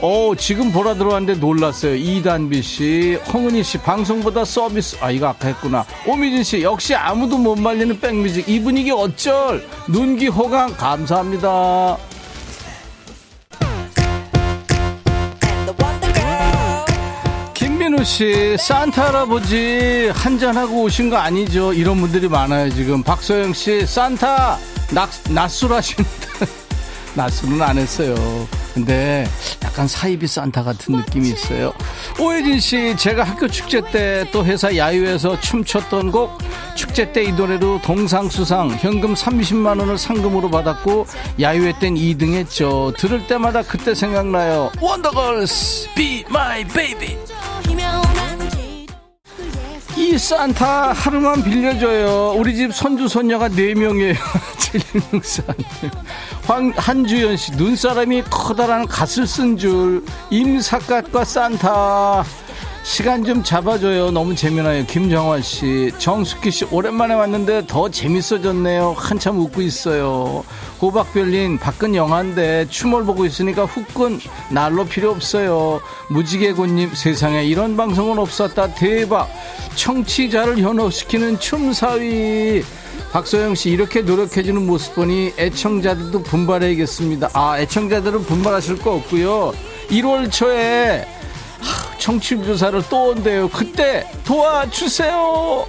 어, 0.00 0.32
지금 0.36 0.70
보라 0.70 0.94
들어왔는데 0.94 1.40
놀랐어요. 1.40 1.94
이단비 1.94 2.62
씨, 2.62 3.18
홍은희 3.32 3.62
씨, 3.62 3.78
방송보다 3.78 4.44
서비스. 4.44 4.96
아, 5.00 5.10
이거 5.10 5.28
아까 5.28 5.48
했구나. 5.48 5.84
오미진 6.06 6.42
씨, 6.42 6.62
역시 6.62 6.94
아무도 6.94 7.38
못 7.38 7.56
말리는 7.58 7.98
백뮤직. 8.00 8.48
이 8.48 8.60
분위기 8.60 8.90
어쩔? 8.90 9.66
눈기 9.88 10.26
호강, 10.28 10.76
감사합니다. 10.76 11.96
김민우 17.54 18.04
씨, 18.04 18.56
산타 18.58 19.08
할아버지 19.08 20.10
한잔하고 20.12 20.82
오신 20.82 21.08
거 21.10 21.16
아니죠? 21.16 21.72
이런 21.72 22.00
분들이 22.00 22.28
많아요, 22.28 22.70
지금. 22.70 23.02
박소영 23.02 23.52
씨, 23.54 23.86
산타, 23.86 24.58
낙, 24.92 25.08
낮술하신 25.30 26.04
다. 27.14 27.24
낮술은 27.24 27.62
안 27.62 27.78
했어요. 27.78 28.14
근데 28.74 29.24
약간 29.62 29.86
사이비 29.86 30.26
산타 30.26 30.64
같은 30.64 30.96
느낌이 30.96 31.28
있어요. 31.28 31.72
오혜진 32.18 32.58
씨, 32.58 32.96
제가 32.96 33.22
학교 33.22 33.46
축제 33.48 33.80
때 33.92 34.24
또 34.32 34.44
회사 34.44 34.74
야유에서 34.74 35.40
춤췄던 35.40 36.10
곡 36.10 36.38
축제 36.74 37.12
때 37.12 37.22
이 37.24 37.32
노래로 37.32 37.80
동상수상 37.82 38.70
현금 38.80 39.14
30만 39.14 39.78
원을 39.78 39.96
상금으로 39.96 40.50
받았고 40.50 41.06
야유회 41.40 41.78
땐 41.78 41.94
2등 41.94 42.34
했죠. 42.34 42.92
들을 42.98 43.26
때마다 43.28 43.62
그때 43.62 43.94
생각나요. 43.94 44.70
원더걸스, 44.80 45.88
be 45.94 46.24
my 46.28 46.64
baby. 46.68 47.16
이 50.14 50.18
산타 50.18 50.92
하루만 50.92 51.42
빌려줘요. 51.42 52.34
우리 52.38 52.54
집 52.54 52.72
손주 52.72 53.08
손녀가 53.08 53.48
4명이에요. 53.48 54.16
7634. 54.60 55.54
황, 56.46 56.72
한주연 56.76 57.36
씨, 57.36 57.50
눈사람이 57.56 58.22
커다란 58.30 58.86
갓을 58.86 59.26
쓴 59.26 59.56
줄. 59.56 60.04
임사갓과 60.30 61.24
산타. 61.24 62.24
시간 62.84 63.24
좀 63.24 63.42
잡아줘요. 63.42 64.10
너무 64.10 64.34
재미나요. 64.34 64.84
김정환 64.84 65.40
씨. 65.40 65.90
정숙희 65.98 66.50
씨, 66.50 66.66
오랜만에 66.70 67.14
왔는데 67.14 67.66
더 67.66 67.88
재밌어졌네요. 67.88 68.94
한참 68.96 69.40
웃고 69.40 69.62
있어요. 69.62 70.44
호박별님, 70.82 71.58
밖은 71.58 71.94
영화인데 71.94 72.66
춤을 72.68 73.04
보고 73.04 73.24
있으니까 73.24 73.64
후끈 73.64 74.20
날로 74.50 74.84
필요 74.84 75.10
없어요. 75.12 75.80
무지개고님, 76.10 76.94
세상에 76.94 77.42
이런 77.44 77.74
방송은 77.74 78.18
없었다. 78.18 78.74
대박. 78.74 79.30
청취자를 79.76 80.58
현혹시키는 80.58 81.40
춤사위. 81.40 82.62
박소영 83.12 83.54
씨, 83.54 83.70
이렇게 83.70 84.02
노력해주는 84.02 84.66
모습 84.66 84.94
보니 84.94 85.32
애청자들도 85.38 86.22
분발해야겠습니다. 86.22 87.30
아, 87.32 87.58
애청자들은 87.58 88.24
분발하실 88.24 88.78
거 88.80 88.96
없고요. 88.96 89.54
1월 89.88 90.30
초에 90.30 91.06
청취율 92.04 92.44
조사를 92.44 92.82
또 92.90 93.08
온대요. 93.08 93.48
그때 93.48 94.06
도와주세요. 94.26 95.66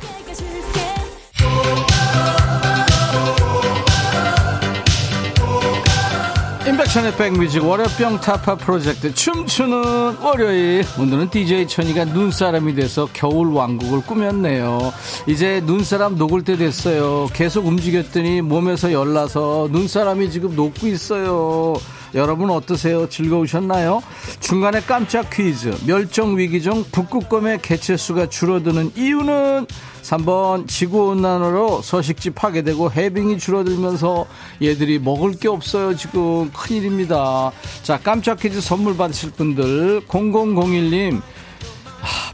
인백션의 6.67 7.15
백뮤직 7.15 7.63
월요병 7.63 8.19
타파 8.19 8.55
프로젝트. 8.55 9.13
춤추는 9.13 10.17
월요일. 10.17 10.83
오늘은 10.99 11.29
DJ 11.29 11.69
천이가 11.69 12.03
눈사람이 12.03 12.75
돼서 12.75 13.07
겨울 13.13 13.53
왕국을 13.53 14.01
꾸몄네요. 14.01 14.91
이제 15.27 15.61
눈사람 15.63 16.17
녹을 16.17 16.43
때 16.43 16.57
됐어요. 16.57 17.29
계속 17.31 17.65
움직였더니 17.65 18.41
몸에서 18.41 18.91
열나서 18.91 19.69
눈사람이 19.71 20.29
지금 20.31 20.53
녹고 20.53 20.88
있어요 20.88 21.75
여러분 22.16 22.49
어떠세요? 22.49 23.09
즐거우셨나요? 23.09 24.01
중간에 24.39 24.80
깜짝 24.80 25.30
퀴즈. 25.30 25.76
멸종 25.86 26.38
위기 26.38 26.61
중 26.61 26.86
북극곰의 26.89 27.61
개체수가 27.61 28.30
줄어드는 28.30 28.93
이유는 28.95 29.68
3번 30.01 30.66
지구온난화로 30.66 31.82
서식지 31.82 32.30
파괴되고 32.30 32.89
해빙이 32.93 33.38
줄어들면서 33.38 34.28
얘들이 34.61 34.97
먹을 34.97 35.34
게 35.34 35.49
없어요. 35.49 35.93
지금 35.97 36.49
큰일입니다. 36.53 37.51
자, 37.84 37.99
깜짝 37.99 38.39
퀴즈 38.39 38.61
선물 38.61 38.95
받으실 38.95 39.32
분들 39.32 40.05
0001님 40.07 41.22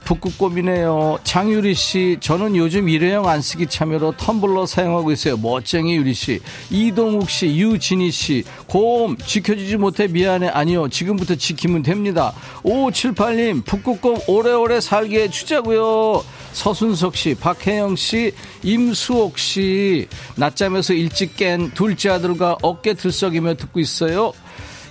북극곰이네요. 0.05 1.19
장유리 1.23 1.73
씨, 1.73 2.17
저는 2.19 2.55
요즘 2.55 2.89
일회용 2.89 3.27
안 3.27 3.41
쓰기 3.41 3.67
참여로 3.67 4.13
텀블러 4.13 4.65
사용하고 4.67 5.11
있어요. 5.11 5.37
멋쟁이 5.37 5.95
유리 5.95 6.13
씨. 6.13 6.39
이동욱 6.69 7.29
씨, 7.29 7.47
유진희 7.47 8.11
씨, 8.11 8.43
곰, 8.67 9.17
지켜주지 9.17 9.77
못해 9.77 10.07
미안해. 10.07 10.47
아니요, 10.49 10.89
지금부터 10.89 11.35
지키면 11.35 11.83
됩니다. 11.83 12.33
5578님, 12.63 13.65
북극곰 13.65 14.19
오래오래 14.27 14.81
살게 14.81 15.23
해주자고요. 15.23 16.23
서순석 16.53 17.15
씨, 17.15 17.35
박혜영 17.35 17.95
씨, 17.95 18.33
임수옥 18.63 19.39
씨, 19.39 20.07
낮잠에서 20.35 20.93
일찍 20.93 21.37
깬 21.37 21.71
둘째 21.71 22.09
아들과 22.09 22.57
어깨 22.61 22.93
들썩이며 22.93 23.55
듣고 23.55 23.79
있어요. 23.79 24.33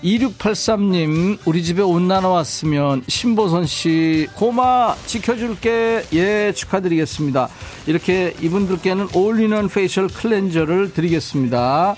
2683님, 0.02 1.38
우리 1.44 1.62
집에 1.62 1.82
온난화 1.82 2.28
왔으면 2.28 3.02
신보선 3.06 3.66
씨, 3.66 4.28
곰아, 4.34 4.94
지켜줄게. 5.06 6.04
예, 6.14 6.52
축하드리겠습니다. 6.54 7.48
이렇게 7.86 8.34
이분들께는 8.40 9.08
올리는 9.14 9.68
facial 9.68 10.08
cleanser를 10.08 10.94
드리겠습니다. 10.94 11.96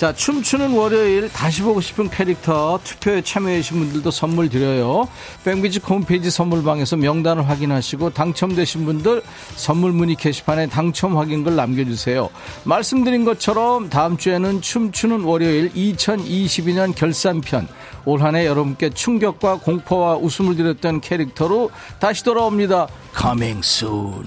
자, 0.00 0.14
춤추는 0.14 0.72
월요일 0.72 1.28
다시 1.28 1.60
보고 1.60 1.78
싶은 1.78 2.08
캐릭터 2.08 2.80
투표에 2.82 3.20
참여해주신 3.20 3.80
분들도 3.80 4.10
선물 4.10 4.48
드려요. 4.48 5.06
백비지 5.44 5.80
홈페이지 5.80 6.30
선물방에서 6.30 6.96
명단을 6.96 7.46
확인하시고 7.46 8.08
당첨되신 8.14 8.86
분들 8.86 9.22
선물 9.56 9.92
문의 9.92 10.14
게시판에 10.14 10.68
당첨 10.68 11.18
확인글 11.18 11.54
남겨주세요. 11.54 12.30
말씀드린 12.64 13.26
것처럼 13.26 13.90
다음 13.90 14.16
주에는 14.16 14.62
춤추는 14.62 15.20
월요일 15.20 15.70
2022년 15.74 16.94
결산편 16.94 17.68
올 18.06 18.22
한해 18.22 18.46
여러분께 18.46 18.88
충격과 18.94 19.56
공포와 19.56 20.16
웃음을 20.16 20.56
드렸던 20.56 21.02
캐릭터로 21.02 21.70
다시 21.98 22.24
돌아옵니다. 22.24 22.88
Coming 23.14 23.60
soon. 23.62 24.24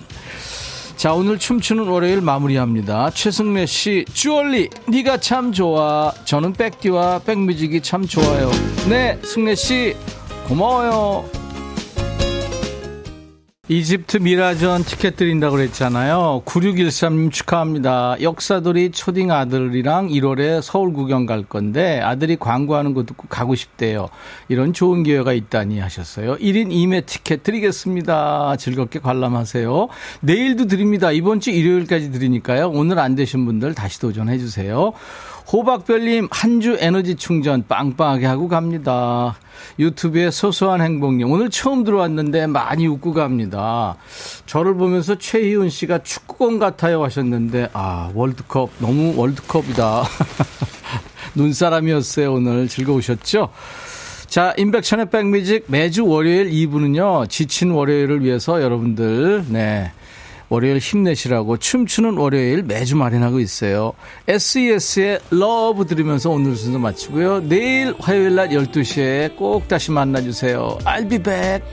자 0.95 1.13
오늘 1.13 1.37
춤추는 1.37 1.87
월요일 1.87 2.21
마무리합니다. 2.21 3.09
최승래 3.09 3.65
씨 3.65 4.05
주얼리 4.13 4.69
네가 4.87 5.17
참 5.17 5.51
좋아. 5.51 6.13
저는 6.23 6.53
백디와 6.53 7.19
백뮤직이 7.19 7.81
참 7.81 8.07
좋아요. 8.07 8.49
네 8.87 9.19
승래 9.23 9.55
씨 9.55 9.95
고마워요. 10.47 11.42
이집트 13.69 14.17
미라전 14.17 14.83
티켓 14.83 15.15
드린다고 15.15 15.55
그랬잖아요. 15.55 16.41
9613님 16.45 17.31
축하합니다. 17.31 18.17
역사돌이 18.21 18.91
초딩 18.91 19.31
아들이랑 19.31 20.09
1월에 20.09 20.61
서울 20.61 20.91
구경 20.91 21.25
갈 21.25 21.43
건데 21.43 22.01
아들이 22.01 22.35
광고하는 22.35 22.93
거 22.93 23.05
듣고 23.05 23.29
가고 23.29 23.55
싶대요. 23.55 24.09
이런 24.49 24.73
좋은 24.73 25.03
기회가 25.03 25.31
있다니 25.31 25.79
하셨어요. 25.79 26.35
1인 26.39 26.71
2매 26.71 27.05
티켓 27.05 27.43
드리겠습니다. 27.43 28.57
즐겁게 28.57 28.99
관람하세요. 28.99 29.87
내일도 30.19 30.67
드립니다. 30.67 31.13
이번 31.13 31.39
주 31.39 31.49
일요일까지 31.49 32.11
드리니까요. 32.11 32.69
오늘 32.69 32.99
안 32.99 33.15
되신 33.15 33.45
분들 33.45 33.75
다시 33.75 33.97
도전해 34.01 34.39
주세요. 34.39 34.91
호박별님 35.51 36.27
한 36.31 36.61
주 36.61 36.77
에너지 36.79 37.15
충전 37.15 37.65
빵빵하게 37.67 38.25
하고 38.25 38.47
갑니다. 38.47 39.35
유튜브에 39.79 40.31
소소한 40.31 40.81
행복님 40.81 41.29
오늘 41.29 41.49
처음 41.49 41.83
들어왔는데 41.83 42.47
많이 42.47 42.87
웃고 42.87 43.13
갑니다. 43.13 43.97
저를 44.45 44.75
보면서 44.75 45.17
최희훈 45.17 45.69
씨가 45.69 46.03
축구공 46.03 46.59
같아요 46.59 47.03
하셨는데 47.03 47.69
아 47.73 48.11
월드컵 48.13 48.69
너무 48.79 49.13
월드컵이다. 49.17 50.03
눈사람이었어요 51.35 52.33
오늘 52.33 52.67
즐거우셨죠? 52.67 53.49
자, 54.27 54.53
인백천의 54.57 55.09
백뮤직 55.11 55.65
매주 55.67 56.07
월요일 56.07 56.49
2부는요, 56.49 57.29
지친 57.29 57.69
월요일을 57.69 58.23
위해서 58.23 58.63
여러분들, 58.63 59.45
네. 59.49 59.91
월요일 60.53 60.77
힘내시라고 60.77 61.57
춤추는 61.57 62.15
월요일 62.15 62.61
매주 62.61 62.95
마련하고 62.95 63.39
있어요. 63.39 63.93
SES의 64.27 65.19
Love 65.31 65.87
들으면서 65.87 66.29
오늘 66.29 66.55
순서 66.55 66.77
마치고요. 66.77 67.47
내일 67.49 67.95
화요일 67.97 68.35
낮 68.35 68.49
12시에 68.49 69.35
꼭 69.35 69.67
다시 69.67 69.89
만나주세요. 69.89 70.77
I'll 70.85 71.09
be 71.09 71.17
back. 71.17 71.63